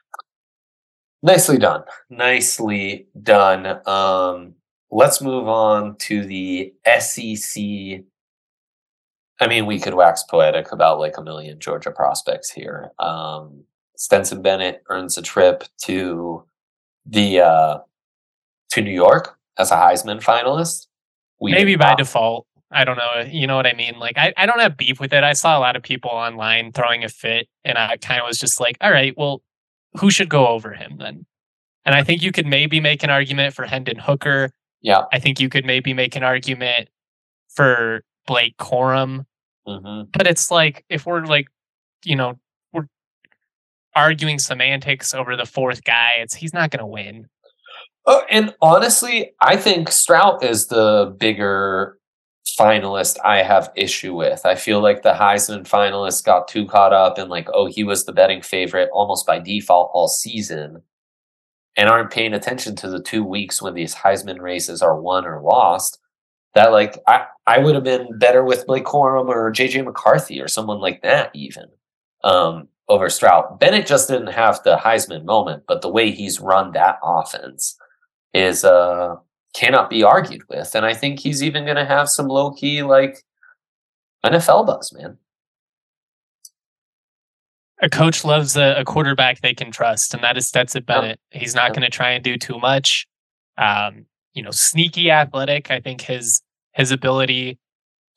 [1.21, 1.83] Nicely done.
[2.09, 3.81] Nicely done.
[3.85, 4.55] Um
[4.91, 7.61] let's move on to the SEC.
[9.41, 12.91] I mean, we could wax poetic about like a million Georgia prospects here.
[12.99, 13.65] Um,
[13.97, 16.43] Stetson Bennett earns a trip to
[17.05, 17.79] the uh,
[18.71, 20.87] to New York as a Heisman finalist.
[21.39, 22.47] We Maybe by default.
[22.71, 23.23] I don't know.
[23.29, 23.99] You know what I mean?
[23.99, 25.23] Like, I, I don't have beef with it.
[25.23, 28.37] I saw a lot of people online throwing a fit, and I kind of was
[28.37, 29.41] just like, all right, well,
[29.97, 31.25] who should go over him then?
[31.85, 34.51] And I think you could maybe make an argument for Hendon Hooker.
[34.81, 35.03] Yeah.
[35.13, 36.89] I think you could maybe make an argument
[37.49, 39.25] for Blake Corum.
[39.67, 40.09] Mm-hmm.
[40.11, 41.47] But it's like, if we're like,
[42.03, 42.39] you know,
[43.95, 47.27] arguing semantics over the fourth guy, it's he's not going to win.
[48.05, 51.97] Oh, and honestly, I think Stroud is the bigger
[52.59, 54.45] finalist I have issue with.
[54.45, 58.05] I feel like the Heisman finalists got too caught up in like, oh, he was
[58.05, 60.83] the betting favorite almost by default all season
[61.75, 65.41] and aren't paying attention to the two weeks when these Heisman races are won or
[65.41, 65.99] lost.
[66.53, 70.47] That like I, I would have been better with Blake Corum or JJ McCarthy or
[70.47, 71.65] someone like that even
[72.23, 73.59] um, over Stroud.
[73.59, 77.77] Bennett just didn't have the Heisman moment, but the way he's run that offense
[78.33, 79.15] is uh
[79.55, 80.75] cannot be argued with.
[80.75, 83.23] And I think he's even going to have some low key, like
[84.25, 85.17] NFL buzz, man.
[87.81, 91.19] A coach loves a, a quarterback they can trust, and that is Stetson Bennett.
[91.31, 93.07] He's not going to try and do too much.
[93.57, 95.71] Um, you know, sneaky athletic.
[95.71, 96.41] I think his
[96.73, 97.57] his ability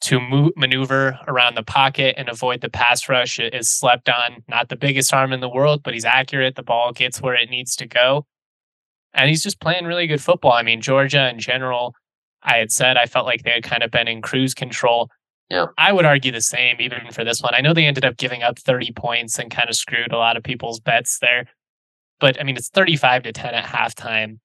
[0.01, 4.45] to move, maneuver around the pocket and avoid the pass rush is slept on.
[4.49, 6.55] Not the biggest arm in the world, but he's accurate.
[6.55, 8.27] The ball gets where it needs to go
[9.15, 10.53] and he's just playing really good football.
[10.53, 11.95] I mean, Georgia in general,
[12.43, 15.11] I had said I felt like they had kind of been in cruise control.
[15.51, 15.67] Yeah.
[15.79, 17.55] I would argue the same even for this one.
[17.55, 20.37] I know they ended up giving up 30 points and kind of screwed a lot
[20.37, 21.47] of people's bets there.
[22.21, 24.39] But I mean, it's 35 to 10 at halftime.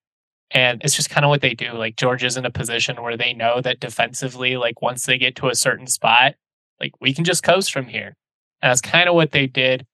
[0.54, 1.72] And it's just kind of what they do.
[1.72, 5.36] Like George is in a position where they know that defensively, like once they get
[5.38, 6.36] to a certain spot,
[6.80, 8.16] like we can just coast from here.
[8.62, 9.86] And that's kind of what they did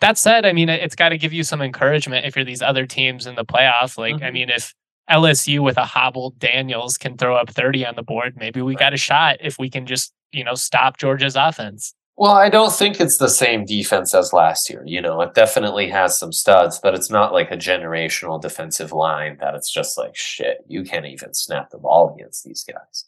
[0.00, 2.86] that said, I mean, it's got to give you some encouragement if you're these other
[2.86, 3.98] teams in the playoff.
[3.98, 4.24] Like, mm-hmm.
[4.24, 4.74] I mean, if
[5.10, 8.94] LSU with a hobbled Daniels can throw up 30 on the board, maybe we got
[8.94, 11.94] a shot if we can just, you know, stop Georgia's offense.
[12.20, 14.82] Well, I don't think it's the same defense as last year.
[14.84, 19.38] You know, it definitely has some studs, but it's not like a generational defensive line
[19.40, 23.06] that it's just like, shit, you can't even snap the ball against these guys.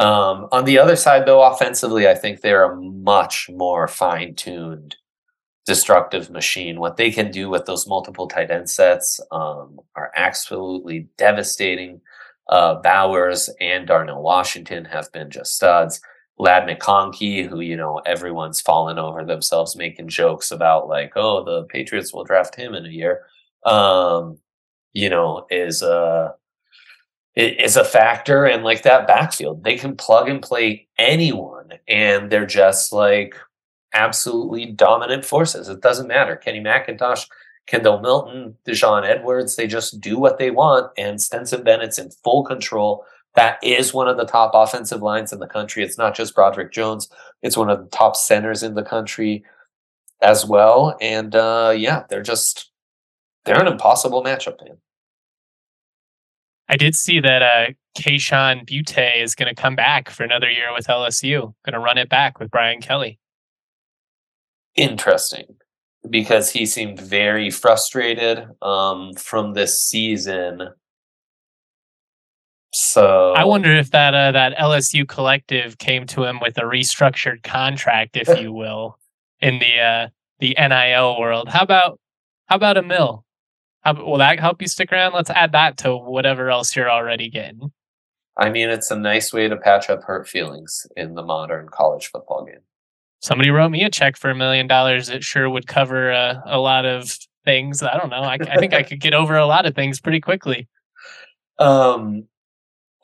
[0.00, 4.96] Um, on the other side, though, offensively, I think they're a much more fine tuned
[5.64, 6.80] destructive machine.
[6.80, 12.00] What they can do with those multiple tight end sets um, are absolutely devastating.
[12.48, 16.00] Uh, Bowers and Darnell Washington have been just studs.
[16.38, 21.64] Ladd McConkey, who, you know, everyone's fallen over themselves making jokes about, like, oh, the
[21.64, 23.22] Patriots will draft him in a year,
[23.64, 24.38] um,
[24.92, 26.34] you know, is a,
[27.34, 28.44] is a factor.
[28.44, 31.72] And like that backfield, they can plug and play anyone.
[31.88, 33.34] And they're just like,
[33.94, 35.68] absolutely dominant forces.
[35.68, 36.36] It doesn't matter.
[36.36, 37.26] Kenny McIntosh,
[37.66, 40.92] Kendall Milton, Daijun Edwards, they just do what they want.
[40.96, 43.04] And Stetson Bennett's in full control.
[43.38, 45.84] That is one of the top offensive lines in the country.
[45.84, 47.08] It's not just Broderick Jones,
[47.42, 49.44] it's one of the top centers in the country
[50.20, 50.96] as well.
[51.00, 52.72] And uh, yeah, they're just,
[53.44, 54.78] they're an impossible matchup, man.
[56.68, 60.74] I did see that uh, Kayshon Boutte is going to come back for another year
[60.74, 61.54] with LSU.
[61.64, 63.18] Going to run it back with Brian Kelly
[64.78, 65.56] interesting
[66.08, 70.68] because he seemed very frustrated um, from this season.
[72.72, 77.42] So I wonder if that uh, that LSU collective came to him with a restructured
[77.42, 78.98] contract, if you will,
[79.40, 81.48] in the uh, the NIL world.
[81.48, 81.98] How about
[82.46, 83.24] how about a mill?
[83.80, 85.14] How, will that help you stick around?
[85.14, 87.72] Let's add that to whatever else you're already getting.
[88.36, 92.08] I mean, it's a nice way to patch up hurt feelings in the modern college
[92.08, 92.60] football game
[93.20, 96.58] somebody wrote me a check for a million dollars, it sure would cover uh, a
[96.58, 97.82] lot of things.
[97.82, 98.22] I don't know.
[98.22, 100.68] I, I think I could get over a lot of things pretty quickly.
[101.60, 102.28] Um,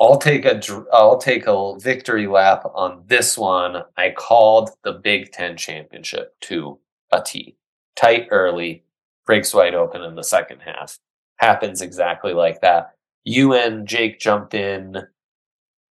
[0.01, 0.61] I'll take a
[0.93, 3.83] I'll take a victory lap on this one.
[3.97, 6.79] I called the Big Ten championship to
[7.13, 7.57] a T,
[7.97, 8.85] tight early,
[9.25, 10.99] breaks wide open in the second half.
[11.37, 12.95] Happens exactly like that.
[13.25, 14.97] You and Jake jumped in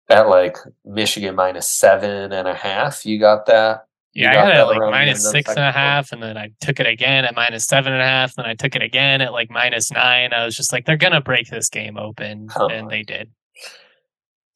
[0.08, 3.06] at like Michigan minus seven and a half.
[3.06, 3.86] You got that?
[4.14, 6.86] Yeah, I had it like minus six and a half, and then I took it
[6.86, 9.48] again at minus seven and a half, and then I took it again at like
[9.48, 10.34] minus nine.
[10.34, 12.66] I was just like, they're gonna break this game open, huh.
[12.66, 13.30] and they did.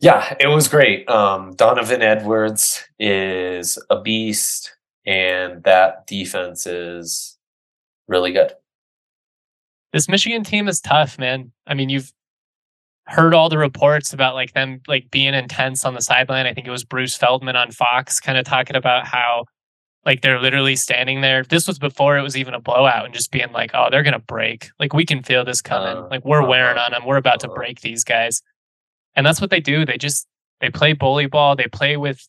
[0.01, 1.09] Yeah, it was great.
[1.09, 7.39] Um, Donovan Edwards is a beast, and that defense is
[8.07, 8.53] really good.
[9.93, 11.53] This Michigan team is tough, man.
[11.67, 12.13] I mean, you've
[13.07, 16.47] heard all the reports about like them like being intense on the sideline.
[16.47, 19.45] I think it was Bruce Feldman on Fox kind of talking about how
[20.05, 21.43] like they're literally standing there.
[21.45, 24.13] This was before it was even a blowout and just being like, "Oh, they're going
[24.13, 24.69] to break.
[24.79, 25.97] Like we can feel this coming.
[25.97, 27.07] Uh, like we're wearing on them.
[27.07, 27.55] We're about to uh.
[27.55, 28.43] break these guys."
[29.17, 29.85] And that's what they do.
[29.85, 30.27] They just
[30.61, 31.57] they play bully ball.
[31.57, 32.27] They play with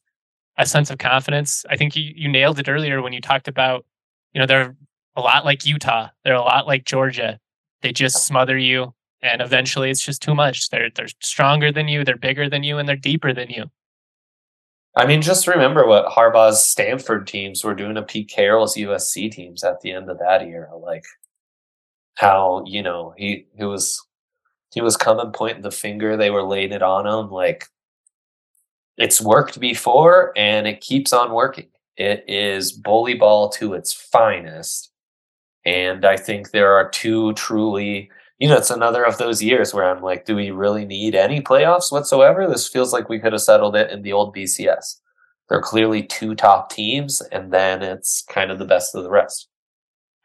[0.57, 1.65] a sense of confidence.
[1.69, 3.85] I think you, you nailed it earlier when you talked about,
[4.33, 4.75] you know, they're
[5.15, 6.09] a lot like Utah.
[6.23, 7.39] They're a lot like Georgia.
[7.81, 10.69] They just smother you and eventually it's just too much.
[10.69, 13.65] They're they're stronger than you, they're bigger than you, and they're deeper than you.
[14.95, 19.63] I mean, just remember what Harbaugh's Stanford teams were doing to Pete Carroll's USC teams
[19.63, 20.75] at the end of that era.
[20.75, 21.03] Like
[22.15, 24.03] how, you know, he he was
[24.77, 27.31] he was coming pointing the finger, they were laying it on him.
[27.31, 27.65] Like
[28.97, 31.69] it's worked before and it keeps on working.
[31.95, 34.91] It is bully ball to its finest.
[35.65, 39.89] And I think there are two truly you know, it's another of those years where
[39.89, 42.47] I'm like, do we really need any playoffs whatsoever?
[42.47, 44.99] This feels like we could have settled it in the old BCS.
[45.49, 49.09] There are clearly two top teams, and then it's kind of the best of the
[49.09, 49.49] rest.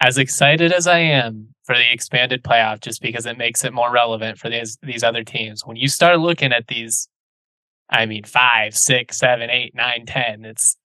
[0.03, 3.93] As excited as I am for the expanded playoff, just because it makes it more
[3.93, 7.09] relevant for these these other teams, when you start looking at these,
[7.89, 10.77] I mean, five, six, seven, eight, nine, ten, it's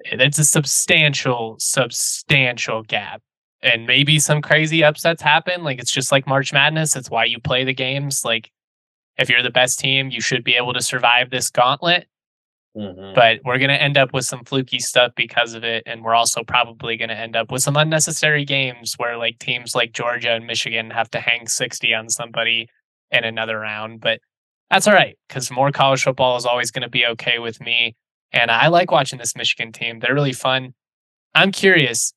[0.00, 3.22] it's a substantial, substantial gap
[3.64, 5.64] and maybe some crazy upsets happen.
[5.64, 6.94] Like it's just like March Madness.
[6.94, 8.24] It's why you play the games.
[8.24, 8.50] Like
[9.16, 12.06] if you're the best team, you should be able to survive this gauntlet.
[12.76, 13.14] Mm-hmm.
[13.14, 15.84] But we're going to end up with some fluky stuff because of it.
[15.86, 19.74] And we're also probably going to end up with some unnecessary games where like teams
[19.74, 22.68] like Georgia and Michigan have to hang 60 on somebody
[23.10, 24.00] in another round.
[24.00, 24.20] But
[24.70, 27.94] that's all right because more college football is always going to be okay with me.
[28.32, 30.00] And I like watching this Michigan team.
[30.00, 30.74] They're really fun.
[31.34, 32.12] I'm curious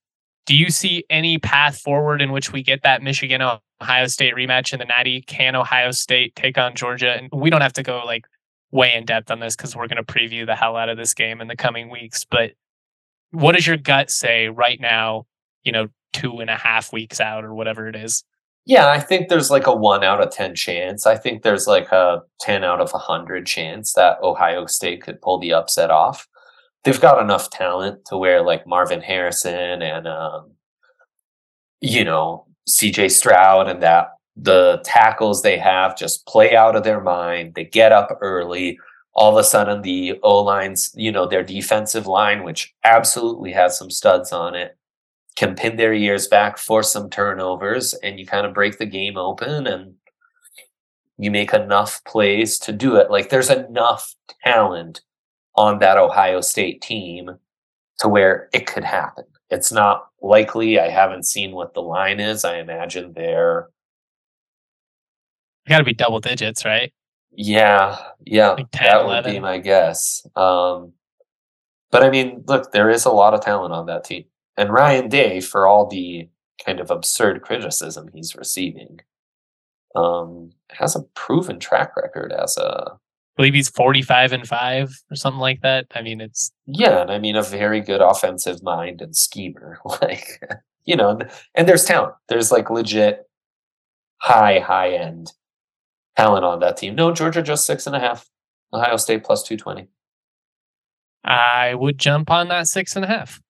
[0.47, 3.41] do you see any path forward in which we get that Michigan
[3.81, 5.21] Ohio State rematch in the Natty?
[5.21, 7.11] Can Ohio State take on Georgia?
[7.11, 8.25] And we don't have to go like
[8.71, 11.13] way in depth on this because we're going to preview the hell out of this
[11.13, 12.25] game in the coming weeks.
[12.25, 12.51] But
[13.31, 15.25] what does your gut say right now?
[15.63, 18.23] You know, two and a half weeks out or whatever it is.
[18.65, 21.05] Yeah, I think there's like a one out of 10 chance.
[21.05, 25.39] I think there's like a 10 out of 100 chance that Ohio State could pull
[25.39, 26.27] the upset off
[26.87, 30.51] they've got enough talent to where like Marvin Harrison and um,
[31.81, 37.01] you know CJ Stroud and that the tackles they have just play out of their
[37.01, 37.55] mind.
[37.55, 38.79] They get up early.
[39.13, 43.77] All of a sudden, the O lines, you know, their defensive line, which absolutely has
[43.77, 44.77] some studs on it,
[45.35, 49.17] can pin their ears back, force some turnovers, and you kind of break the game
[49.17, 49.95] open and
[51.17, 53.09] you make enough plays to do it.
[53.09, 55.01] Like there's enough talent
[55.55, 57.31] on that Ohio State team
[57.99, 59.23] to where it could happen.
[59.49, 60.79] It's not likely.
[60.79, 62.45] I haven't seen what the line is.
[62.45, 63.69] I imagine they're
[65.69, 66.91] got to be double digits, right?
[67.31, 69.31] Yeah, yeah, like 10, that 11.
[69.31, 70.25] would be my guess.
[70.35, 70.93] Um,
[71.91, 74.25] but I mean, look, there is a lot of talent on that team,
[74.57, 76.29] and Ryan Day, for all the
[76.65, 78.99] kind of absurd criticism he's receiving,
[79.95, 82.97] um, has a proven track record as a
[83.37, 85.85] believe he's 45 and 5 or something like that.
[85.95, 89.79] I mean, it's yeah, and I mean a very good offensive mind and schemer.
[90.01, 90.41] Like,
[90.85, 91.19] you know,
[91.55, 92.15] and there's talent.
[92.29, 93.29] There's like legit
[94.17, 95.31] high, high end
[96.17, 96.95] talent on that team.
[96.95, 98.29] No, Georgia just six and a half.
[98.73, 99.87] Ohio State plus 220.
[101.23, 103.41] I would jump on that six and a half.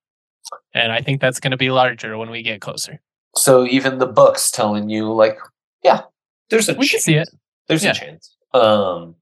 [0.74, 3.00] And I think that's going to be larger when we get closer.
[3.36, 5.38] So even the books telling you, like,
[5.84, 6.02] yeah,
[6.50, 7.30] there's a we can see it.
[7.68, 7.92] There's yeah.
[7.92, 8.36] a chance.
[8.54, 9.16] Um,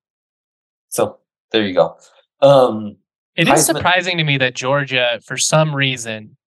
[0.90, 1.20] so
[1.52, 1.98] there you go.
[2.42, 2.98] Um,
[3.36, 6.38] it is Heisman- surprising to me that Georgia, for some reason,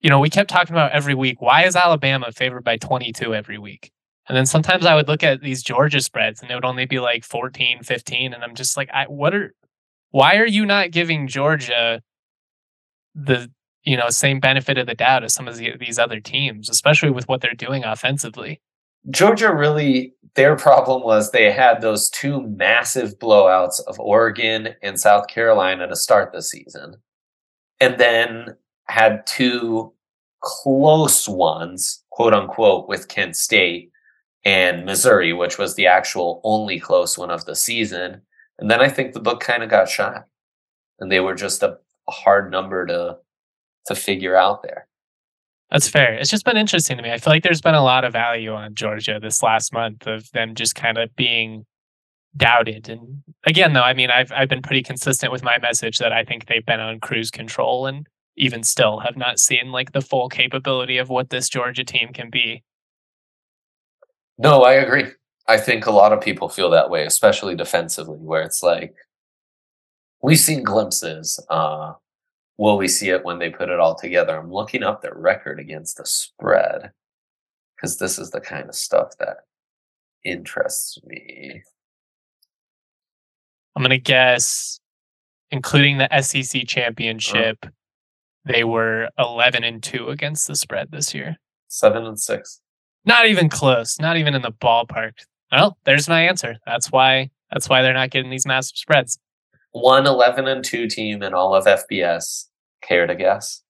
[0.00, 1.40] you know, we kept talking about every week.
[1.40, 3.90] Why is Alabama favored by 22 every week?
[4.28, 6.98] And then sometimes I would look at these Georgia spreads and it would only be
[6.98, 8.32] like 14, 15.
[8.32, 9.54] And I'm just like, I, what are,
[10.10, 12.02] why are you not giving Georgia
[13.14, 13.50] the,
[13.82, 17.10] you know, same benefit of the doubt as some of the, these other teams, especially
[17.10, 18.60] with what they're doing offensively?
[19.10, 25.28] Georgia really their problem was they had those two massive blowouts of Oregon and South
[25.28, 26.96] Carolina to start the season,
[27.80, 28.56] and then
[28.88, 29.92] had two
[30.40, 33.90] close ones, quote unquote, with Kent State
[34.44, 38.22] and Missouri, which was the actual only close one of the season.
[38.58, 40.26] And then I think the book kind of got shot,
[40.98, 41.78] and they were just a,
[42.08, 43.18] a hard number to
[43.86, 44.86] to figure out there.
[45.70, 46.14] That's fair.
[46.14, 47.10] It's just been interesting to me.
[47.10, 50.30] I feel like there's been a lot of value on Georgia this last month of
[50.32, 51.66] them just kind of being
[52.36, 52.88] doubted.
[52.88, 56.24] And again, though, I mean, I've I've been pretty consistent with my message that I
[56.24, 60.28] think they've been on cruise control and even still have not seen like the full
[60.28, 62.62] capability of what this Georgia team can be.
[64.38, 65.06] No, I agree.
[65.46, 68.94] I think a lot of people feel that way, especially defensively, where it's like
[70.22, 71.38] we've seen glimpses.
[71.50, 71.92] Uh,
[72.56, 74.36] will we see it when they put it all together?
[74.38, 76.92] I'm looking up their record against the spread
[77.76, 79.38] because this is the kind of stuff that
[80.24, 81.62] interests me.
[83.76, 84.80] I'm gonna guess,
[85.50, 86.64] including the SEC Uh-huh.
[86.66, 87.66] championship,
[88.44, 91.36] they were 11 and two against the spread this year.
[91.68, 92.60] Seven and six.
[93.04, 93.98] Not even close.
[94.00, 95.12] Not even in the ballpark.
[95.52, 96.56] Well, there's my answer.
[96.66, 97.30] That's why.
[97.52, 99.18] That's why they're not getting these massive spreads.
[99.72, 102.48] One 11 and 2 team in all of FBS.
[102.82, 103.62] Care to guess?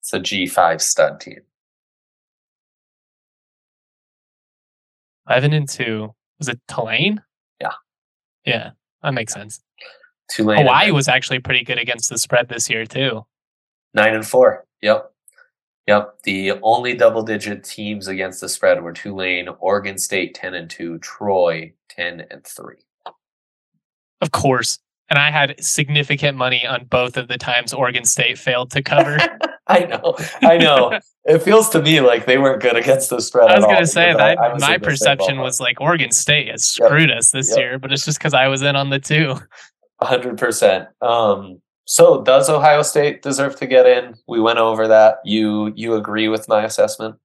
[0.00, 1.40] It's a G5 stud team.
[5.28, 6.14] 11 and two.
[6.38, 7.22] Was it Tulane?
[7.60, 7.72] Yeah.
[8.44, 8.70] Yeah,
[9.02, 9.60] that makes sense.
[10.30, 10.58] Tulane.
[10.58, 13.26] Hawaii was actually pretty good against the spread this year too.
[13.94, 14.66] Nine and four.
[14.82, 15.12] Yep.
[15.86, 16.22] Yep.
[16.24, 20.98] The only double digit teams against the spread were Tulane, Oregon State 10 and 2,
[20.98, 22.74] Troy 10 and 3.
[24.20, 24.78] Of course.
[25.08, 29.18] And I had significant money on both of the times Oregon State failed to cover.
[29.68, 30.14] I know.
[30.42, 30.98] I know.
[31.24, 33.50] it feels to me like they weren't good against the spread.
[33.50, 35.60] I was going to say because I- that I my in the same perception was
[35.60, 36.88] like Oregon State has Yep.
[36.88, 37.58] screwed us this Yep.
[37.58, 39.36] year, but it's just because I was in on the two.
[40.02, 40.88] hundred percent.
[41.00, 44.14] Um, so does Ohio State deserve to get in?
[44.28, 45.20] We went over that.
[45.24, 47.16] You you agree with my assessment?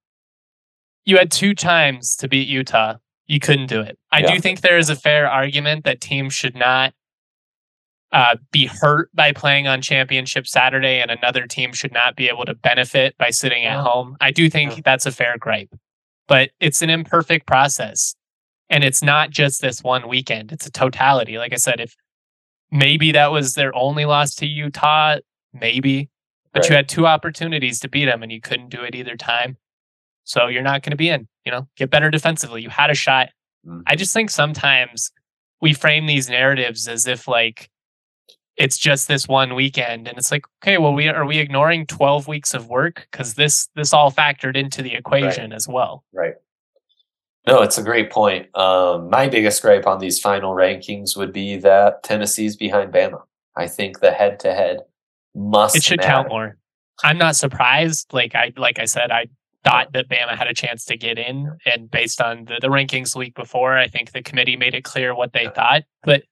[1.04, 2.96] You had two times to beat Utah.
[3.28, 3.98] You couldn't do it.
[4.12, 4.34] I Yeah.
[4.36, 6.94] do think there is a fair argument that teams should not
[8.12, 12.44] uh, be hurt by playing on championship Saturday, and another team should not be able
[12.44, 14.18] to benefit by sitting at home.
[14.20, 14.82] I do think Yeah.
[14.84, 15.74] that's a fair gripe,
[16.28, 18.14] but it's an imperfect process.
[18.70, 21.38] And it's not just this one weekend, it's a totality.
[21.38, 21.96] Like I said, if
[22.72, 25.18] maybe that was their only loss to Utah,
[25.54, 26.10] maybe,
[26.54, 29.58] but you had two opportunities to beat them and you couldn't do it either time.
[30.24, 32.62] So you're not going to be in, you know, get better defensively.
[32.62, 33.30] You had a shot.
[33.68, 33.84] Mhm.
[33.88, 35.12] I just think sometimes
[35.62, 37.70] we frame these narratives as if like
[38.58, 42.28] it's just this one weekend and it's like okay well we are we ignoring 12
[42.28, 46.34] weeks of work cuz this this all factored into the equation as well Right.
[47.48, 48.56] No, it's a great point.
[48.56, 53.22] Um, my biggest gripe on these final rankings would be that Tennessee's behind Bama.
[53.56, 54.82] I think the head to head
[55.36, 56.10] must it should matter.
[56.10, 56.58] count more
[57.04, 59.26] i'm not surprised like i like i said i
[59.64, 63.14] thought that bama had a chance to get in and based on the, the rankings
[63.14, 66.24] the week before i think the committee made it clear what they thought but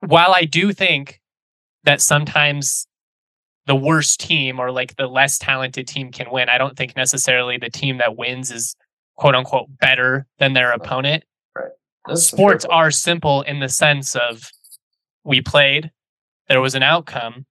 [0.00, 1.20] while i do think
[1.84, 2.86] that sometimes
[3.66, 7.58] the worst team or like the less talented team can win i don't think necessarily
[7.58, 8.76] the team that wins is
[9.16, 11.24] quote unquote better than their opponent
[12.06, 14.50] That's sports are simple in the sense of
[15.24, 15.90] we played,
[16.48, 17.46] there was an outcome.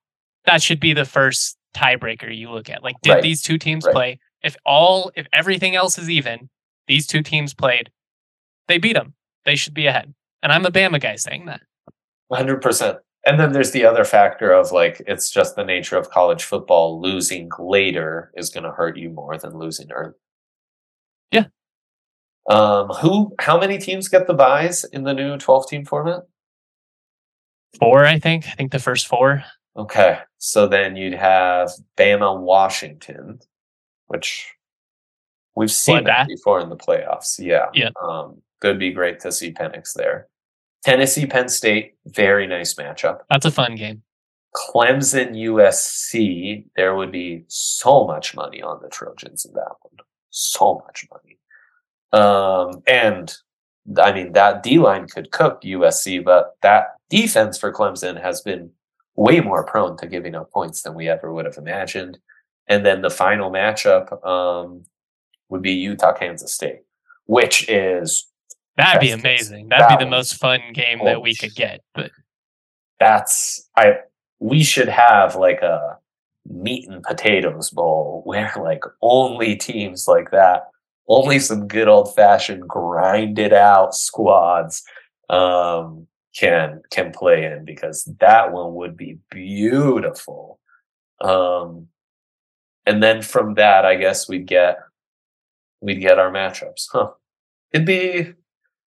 [0.45, 2.83] That should be the first tiebreaker you look at.
[2.83, 3.23] Like, did Right.
[3.23, 3.93] these two teams Right.
[3.93, 4.19] play?
[4.43, 6.49] If all, if everything else is even,
[6.87, 7.89] these two teams played,
[8.67, 9.15] they beat them.
[9.45, 10.13] They should be ahead.
[10.43, 11.61] And I'm a Bama guy saying that.
[12.31, 12.99] Hundred percent.
[13.25, 17.01] And then there's the other factor of like it's just the nature of college football.
[17.01, 20.13] Losing later is going to hurt you more than losing early.
[21.33, 21.45] Yeah.
[22.49, 22.89] Um.
[23.01, 23.35] Who?
[23.39, 26.23] How many teams get the buys in the new 12 team format?
[27.79, 28.45] Four, I think.
[28.47, 29.43] I think the first four.
[29.75, 30.19] Okay.
[30.37, 33.39] So then you'd have Bama, Washington,
[34.07, 34.53] which
[35.55, 37.39] we've seen that before in the playoffs.
[37.39, 37.67] Yeah.
[37.73, 37.89] Yeah.
[38.01, 38.41] Um.
[38.61, 40.29] Could be great to see Penix there.
[40.83, 43.19] Tennessee, Penn State, very nice matchup.
[43.29, 44.03] That's a fun game.
[44.55, 49.92] Clemson USC, there would be so much money on the Trojans in that one.
[50.35, 51.37] So much money.
[52.11, 53.33] Um, and
[53.97, 58.71] I mean, that D line could cook USC, but that defense for Clemson has been
[59.15, 62.17] way more prone to giving up points than we ever would have imagined.
[62.67, 64.85] And then the final matchup um,
[65.49, 66.81] would be Utah, Kansas State,
[67.25, 68.27] which is
[68.77, 69.69] That'd be amazing.
[69.69, 71.81] That'd that be the most fun game that we could get.
[71.93, 72.09] But
[72.99, 73.97] that's I
[74.39, 75.99] we should have like a
[76.47, 80.69] meat and potatoes bowl where like only teams like that,
[81.07, 84.83] only some good old fashioned grinded out squads
[85.29, 86.05] um
[86.37, 90.59] can can play in because that one would be beautiful.
[91.21, 91.87] Um
[92.85, 94.79] and then from that I guess we'd get
[95.81, 96.87] we'd get our matchups.
[96.91, 97.11] Huh.
[97.71, 98.33] It'd be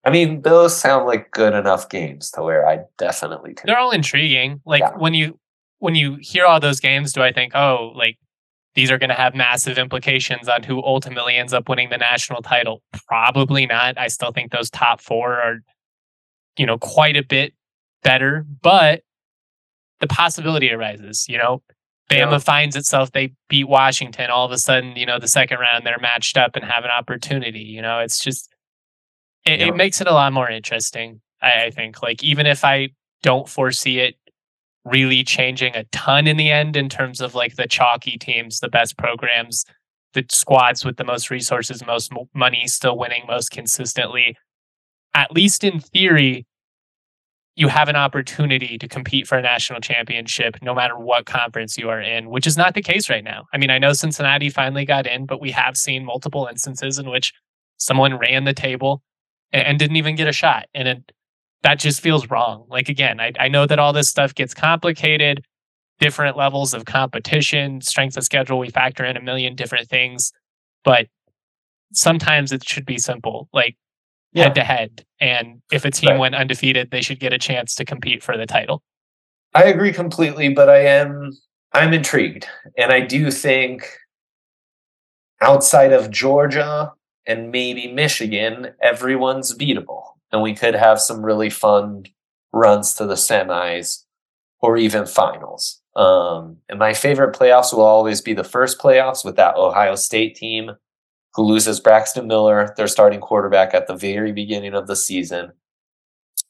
[0.04, 3.92] I mean, those sound like good enough games to where I definitely could they're all
[3.92, 4.62] intriguing.
[4.66, 4.96] Like Yeah.
[4.98, 5.38] when you
[5.82, 8.20] when you hear all those games, do I think, oh, like
[8.76, 12.44] these are going to have massive implications on who ultimately ends up winning the national
[12.44, 12.84] title?
[13.08, 13.98] Probably not.
[13.98, 15.56] I still think those top four are,
[16.56, 17.56] you know, quite a bit
[18.04, 19.02] better, but
[20.02, 21.26] the possibility arises.
[21.28, 21.64] You know,
[22.12, 22.38] Bama yeah.
[22.38, 24.30] finds itself they beat Washington.
[24.30, 26.92] All of a sudden, you know, the second round they're matched up and have an
[26.92, 27.62] opportunity.
[27.62, 28.54] You know, it's just
[29.48, 29.70] it, yeah.
[29.70, 31.22] it makes it a lot more interesting.
[31.42, 32.90] I, I think, like even if I
[33.24, 34.16] don't foresee it
[34.86, 38.70] really changing a ton in the end in terms of like the chalky teams, the
[38.70, 39.66] best programs,
[40.14, 44.36] the squads with the most resources, most money, still winning most consistently.
[45.14, 46.46] At least in theory,
[47.56, 51.90] you have an opportunity to compete for a national championship no matter what conference you
[51.90, 53.46] are in, which is not the case right now.
[53.54, 57.10] I mean, I know Cincinnati finally got in, but we have seen multiple instances in
[57.10, 57.34] which
[57.78, 59.04] someone ran the table
[59.52, 60.68] and, and didn't even get a shot.
[60.74, 61.12] And it,
[61.64, 62.66] that just feels wrong.
[62.70, 65.46] Like, again, I, I know that all this stuff gets complicated,
[66.00, 70.32] different levels of competition, strength of schedule, we factor in a million different things,
[70.84, 71.08] but
[71.94, 73.48] sometimes it should be simple.
[73.54, 73.78] Like,
[74.36, 75.06] head to head.
[75.20, 76.20] And if a team right.
[76.20, 78.82] went undefeated, they should get a chance to compete for the title.
[79.54, 81.32] I agree completely, but I am
[81.74, 82.48] I'm intrigued.
[82.78, 83.90] And I do think
[85.42, 86.94] outside of Georgia
[87.26, 90.04] and maybe Michigan, everyone's beatable.
[90.32, 92.06] And we could have some really fun
[92.54, 94.04] runs to the semis
[94.60, 95.82] or even finals.
[95.96, 100.36] Um, and my favorite playoffs will always be the first playoffs with that Ohio State
[100.36, 100.72] team
[101.34, 105.52] who loses Braxton Miller, their starting quarterback, at the very beginning of the season.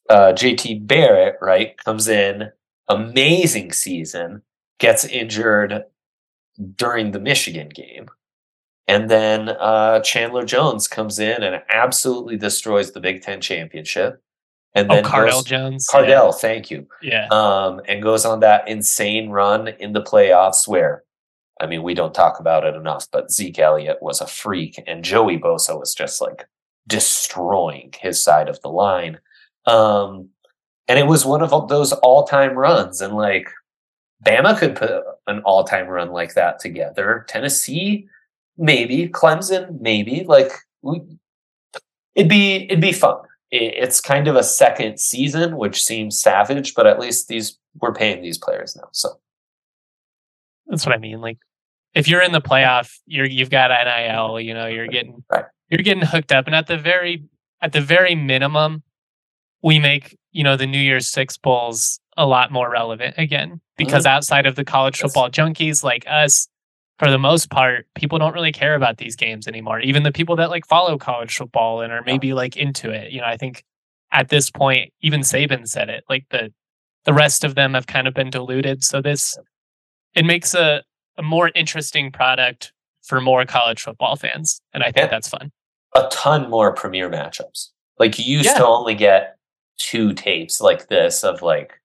[0.09, 2.49] Uh, JT Barrett, right, comes in,
[2.88, 4.41] amazing season,
[4.79, 5.84] gets injured
[6.75, 8.07] during the Michigan game.
[8.88, 14.21] And then uh, Chandler Jones comes in and absolutely destroys the Big Ten championship.
[14.73, 15.88] And oh, then Cardale goes, Jones.
[15.91, 16.32] Cardale, yeah.
[16.32, 16.88] thank you.
[17.01, 17.27] Yeah.
[17.29, 21.03] Um, and goes on that insane run in the playoffs where
[21.61, 25.05] I mean, we don't talk about it enough, but Zeke Elliott was a freak, and
[25.05, 26.47] Joey Bosa was just like
[26.88, 29.19] destroying his side of the line.
[29.67, 30.29] Um,
[30.88, 32.99] and it was one of those all time runs.
[32.99, 33.47] And like,
[34.25, 37.25] Bama could put an all time run like that together.
[37.29, 38.07] Tennessee,
[38.57, 39.07] maybe.
[39.09, 40.23] Clemson, maybe.
[40.27, 41.01] Like, we,
[42.15, 43.17] it'd be it'd be fun.
[43.51, 48.21] it's kind of a second season, which seems savage, but at least these we're paying
[48.21, 48.87] these players now.
[48.91, 49.19] So
[50.67, 51.21] that's what I mean.
[51.21, 51.37] Like
[51.93, 55.23] if you're in the playoff, you're you've got NIL, you know, you're getting
[55.69, 56.47] you're getting hooked up.
[56.47, 57.23] And at the very
[57.61, 58.83] at the very minimum,
[59.61, 63.61] we make, you know, the New Year's Six Bowls a lot more relevant again.
[63.77, 64.15] Because mm-hmm.
[64.15, 65.35] outside of the college football yes.
[65.35, 66.47] junkies like us,
[67.01, 69.79] for the most part, people don't really care about these games anymore.
[69.79, 73.11] Even the people that like follow college football and are maybe like into it.
[73.11, 73.63] You know, I think
[74.11, 76.53] at this point, even Saban said it, like the
[77.05, 78.83] the rest of them have kind of been diluted.
[78.83, 79.35] So this
[80.13, 80.83] it makes a
[81.17, 82.71] a more interesting product
[83.01, 84.61] for more college football fans.
[84.71, 85.07] And I think yeah.
[85.07, 85.51] that's fun.
[85.95, 87.69] A ton more premier matchups.
[87.97, 88.59] Like you used yeah.
[88.59, 89.37] to only get
[89.77, 91.80] two tapes like this of like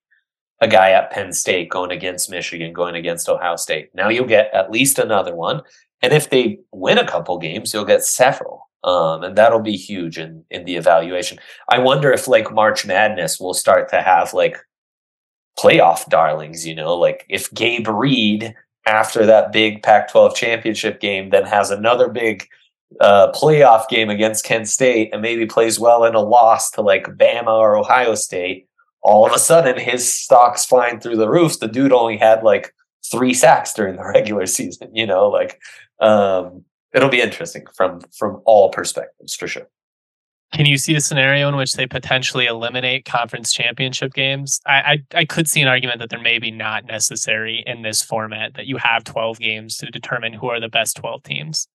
[0.61, 3.91] a guy at Penn State going against Michigan, going against Ohio State.
[3.95, 5.63] Now you'll get at least another one.
[6.03, 8.69] And if they win a couple games, you'll get several.
[8.85, 11.39] Um, and that'll be huge in, in the evaluation.
[11.69, 14.59] I wonder if like March Madness will start to have like
[15.59, 18.55] playoff darlings, you know, like if Gabe Reid
[18.87, 22.47] after that big Pac 12 championship game, then has another big
[23.01, 27.07] uh, playoff game against Kent State and maybe plays well in a loss to like
[27.07, 28.69] Bama or Ohio State,
[29.03, 31.59] all of a sudden his stock's flying through the roof.
[31.59, 32.75] The dude only had like
[33.11, 35.61] three sacks during the regular season, you know, like
[36.01, 39.69] um, it'll be interesting from from all perspectives for sure.
[40.53, 44.61] Can you see a scenario in which they potentially eliminate conference championship games?
[44.65, 48.55] I, I, I could see an argument that they're maybe not necessary in this format.
[48.55, 51.69] That you have twelve games to determine who are the best twelve teams.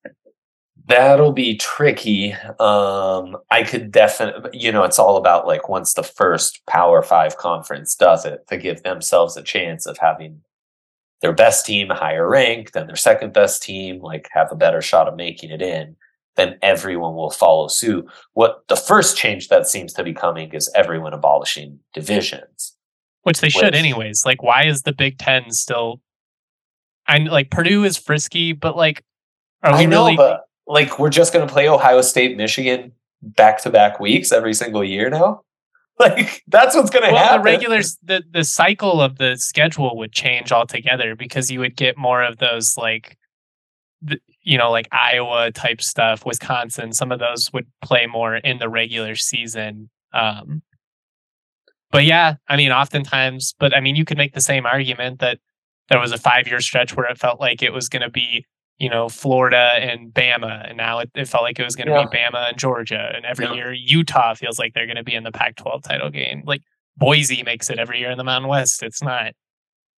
[0.91, 2.33] That'll be tricky.
[2.59, 7.37] Um, I could definitely, you know, it's all about like once the first Power Five
[7.37, 10.41] conference does it to give themselves a chance of having
[11.21, 15.07] their best team higher ranked than their second best team, like have a better shot
[15.07, 15.95] of making it in
[16.35, 18.05] then everyone will follow suit.
[18.33, 22.75] What the first change that seems to be coming is everyone abolishing divisions.
[23.23, 24.23] Which they should anyways.
[24.25, 26.01] Like why is the Big Ten still
[27.07, 29.03] I like Purdue is frisky, but like
[29.63, 33.69] are we know, really but like we're just gonna play Ohio State, Michigan back to
[33.69, 35.41] back weeks every single year now?
[35.99, 37.41] Like that's what's gonna well, happen.
[37.41, 41.95] The regular the, the cycle of the schedule would change altogether because you would get
[41.95, 43.19] more of those like
[44.43, 48.69] you know, like Iowa type stuff, Wisconsin, some of those would play more in the
[48.69, 49.89] regular season.
[50.13, 50.63] Um,
[51.91, 55.39] but yeah, I mean, oftentimes, but I mean, you could make the same argument that
[55.89, 58.45] there was a five year stretch where it felt like it was going to be,
[58.81, 60.67] you know, Florida and Bama.
[60.67, 62.07] And now it, it felt like it was going to yeah.
[62.11, 63.11] be Bama and Georgia.
[63.15, 63.53] And every yeah.
[63.53, 66.41] year, Utah feels like they're going to be in the Pac 12 title game.
[66.47, 66.63] Like
[66.97, 68.81] Boise makes it every year in the Mountain West.
[68.81, 69.33] It's not,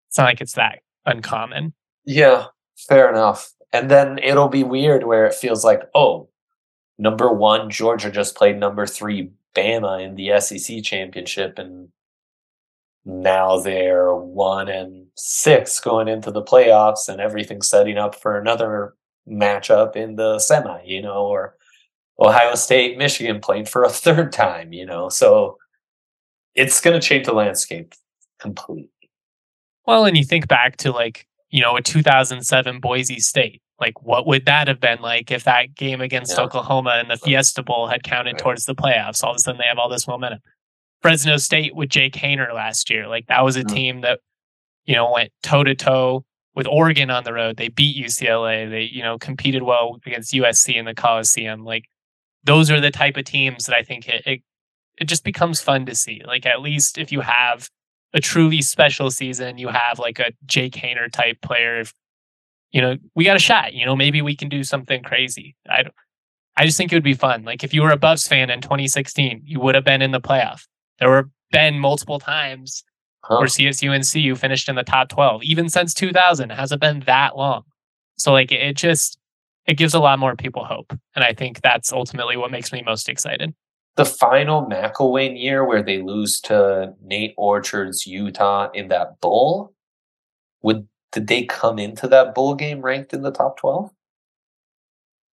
[0.10, 1.74] it's not like it's that uncommon.
[2.04, 3.54] Yeah, fair enough.
[3.72, 6.28] And then it'll be weird where it feels like, oh,
[6.98, 11.88] number one, Georgia just played number three, Bama in the SEC championship, and
[13.06, 18.96] now they're one and six going into the playoffs, and everything's setting up for another
[19.28, 21.56] matchup in the semi, you know, or
[22.20, 25.10] Ohio State, Michigan playing for a third time, you know.
[25.10, 25.58] So
[26.56, 27.94] it's going to change the landscape
[28.40, 28.90] completely.
[29.86, 33.62] Well, and you think back to like, you know, a 2007 Boise State.
[33.80, 36.44] Like, what would that have been like if that game against yeah.
[36.44, 39.24] Oklahoma and the Fiesta Bowl had counted towards the playoffs?
[39.24, 40.40] All of a sudden, they have all this momentum.
[41.04, 44.20] Fresno State with Jake Haener last year, like that was a team that,
[44.86, 46.26] you know, went toe to toe
[46.56, 47.58] with Oregon on the road.
[47.58, 48.70] They beat UCLA.
[48.70, 51.64] They, you know, competed well against USC in the Coliseum.
[51.64, 51.86] Like,
[52.44, 54.42] those are the type of teams that I think it, it
[54.98, 56.22] it just becomes fun to see.
[56.26, 57.70] Like at least if you have
[58.14, 61.80] a truly special season, you have like a Jake Haener type player.
[61.80, 61.94] If,
[62.72, 63.74] you know, we got a shot.
[63.74, 65.56] You know, maybe we can do something crazy.
[65.68, 65.86] I,
[66.56, 67.44] I just think it would be fun.
[67.44, 70.22] Like if you were a Buffs fan in 2016, you would have been in the
[70.22, 70.66] playoff.
[71.04, 72.82] There were been multiple times
[73.26, 73.40] huh.
[73.40, 76.50] where CSU and CU finished in the top 12, even since 2000.
[76.50, 77.64] It hasn't been that long.
[78.18, 79.18] So like it just
[79.66, 82.82] it gives a lot more people hope, and I think that's ultimately what makes me
[82.86, 83.54] most excited
[83.96, 89.74] the final McElwain year where they lose to Nate Orchard's Utah in that bowl,
[90.62, 93.92] would did they come into that bowl game ranked in the top twelve?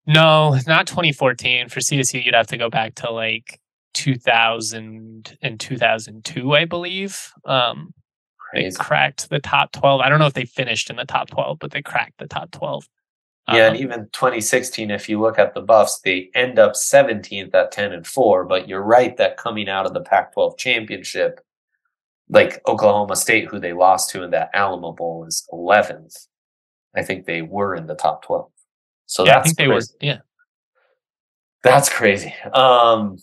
[0.05, 1.69] No, not 2014.
[1.69, 3.59] For CSU, you'd have to go back to like
[3.93, 7.31] 2000 and 2002, I believe.
[7.45, 7.93] Um,
[8.51, 8.77] Crazy.
[8.77, 10.01] They cracked the top 12.
[10.01, 12.49] I don't know if they finished in the top 12, but they cracked the top
[12.51, 12.87] 12.
[13.51, 17.53] Yeah, and um, even 2016, if you look at the Buffs, they end up 17th
[17.53, 18.45] at 10 and 4.
[18.45, 21.41] But you're right that coming out of the Pac 12 championship,
[22.27, 26.27] like Oklahoma State, who they lost to in that Alamo Bowl, is 11th.
[26.95, 28.49] I think they were in the top 12.
[29.05, 29.67] So yeah, I think crazy.
[29.67, 29.81] they were.
[30.01, 30.19] Yeah.
[31.63, 32.33] That's crazy.
[32.53, 33.17] Um,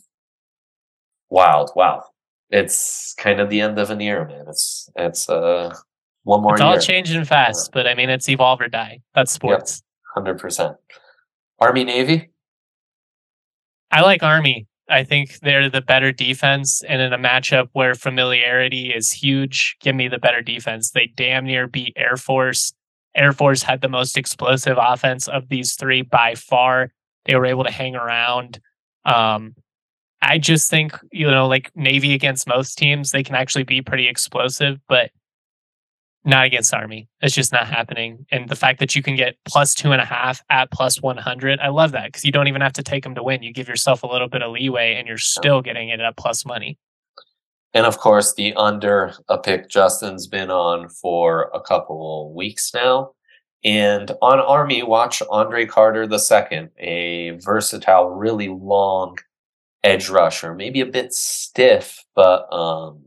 [1.28, 1.70] wild.
[1.74, 2.04] Wow.
[2.50, 4.44] It's kind of the end of an era, man.
[4.48, 5.74] It's, it's, uh,
[6.22, 6.68] one more it's year.
[6.68, 9.00] all changing fast, but I mean, it's evolve or die.
[9.14, 9.82] That's sports.
[10.16, 10.76] 100%.
[11.60, 12.30] Army Navy?
[13.90, 14.66] I like Army.
[14.88, 16.82] I think they're the better defense.
[16.88, 20.90] And in a matchup where familiarity is huge, give me the better defense.
[20.90, 22.72] They damn near beat Air Force.
[23.14, 26.90] Air Force had the most explosive offense of these three by far.
[27.24, 28.60] They were able to hang around.
[29.04, 29.54] Um,
[30.26, 34.08] I just think, you know, like Navy against most teams, they can actually be pretty
[34.08, 35.10] explosive, but
[36.24, 37.08] not against Army.
[37.20, 38.26] It's just not happening.
[38.32, 41.60] And the fact that you can get plus two and a half at plus 100,
[41.60, 43.44] I love that because you don't even have to take them to win.
[43.44, 46.44] You give yourself a little bit of leeway and you're still getting it at plus
[46.44, 46.76] money.
[47.72, 53.12] And of course, the under a pick Justin's been on for a couple weeks now.
[53.64, 59.18] And on Army, watch Andre Carter II, a versatile, really long
[59.86, 63.02] edge rusher, maybe a bit stiff, but um,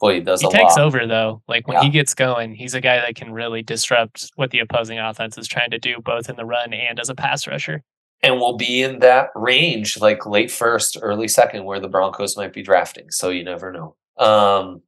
[0.00, 0.80] boy, he does he takes lot.
[0.80, 1.42] over though.
[1.46, 1.84] Like when yeah.
[1.84, 5.46] he gets going, he's a guy that can really disrupt what the opposing offense is
[5.46, 7.82] trying to do, both in the run and as a pass rusher.
[8.24, 12.52] And will be in that range, like late first, early second, where the Broncos might
[12.52, 13.10] be drafting.
[13.10, 13.96] So you never know.
[14.16, 14.82] Um,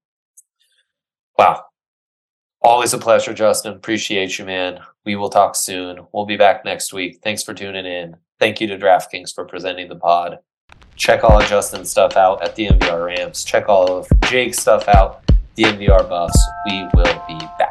[1.37, 1.65] wow.
[2.63, 3.75] Always a pleasure, Justin.
[3.75, 4.79] Appreciate you, man.
[5.05, 6.07] We will talk soon.
[6.13, 7.19] We'll be back next week.
[7.23, 8.17] Thanks for tuning in.
[8.39, 10.39] Thank you to DraftKings for presenting the pod.
[10.97, 13.45] Check all of Justin's stuff out at the DNVR Rams.
[13.45, 16.39] Check all of Jake's stuff out, the DNVR Buffs.
[16.67, 17.64] We will be back.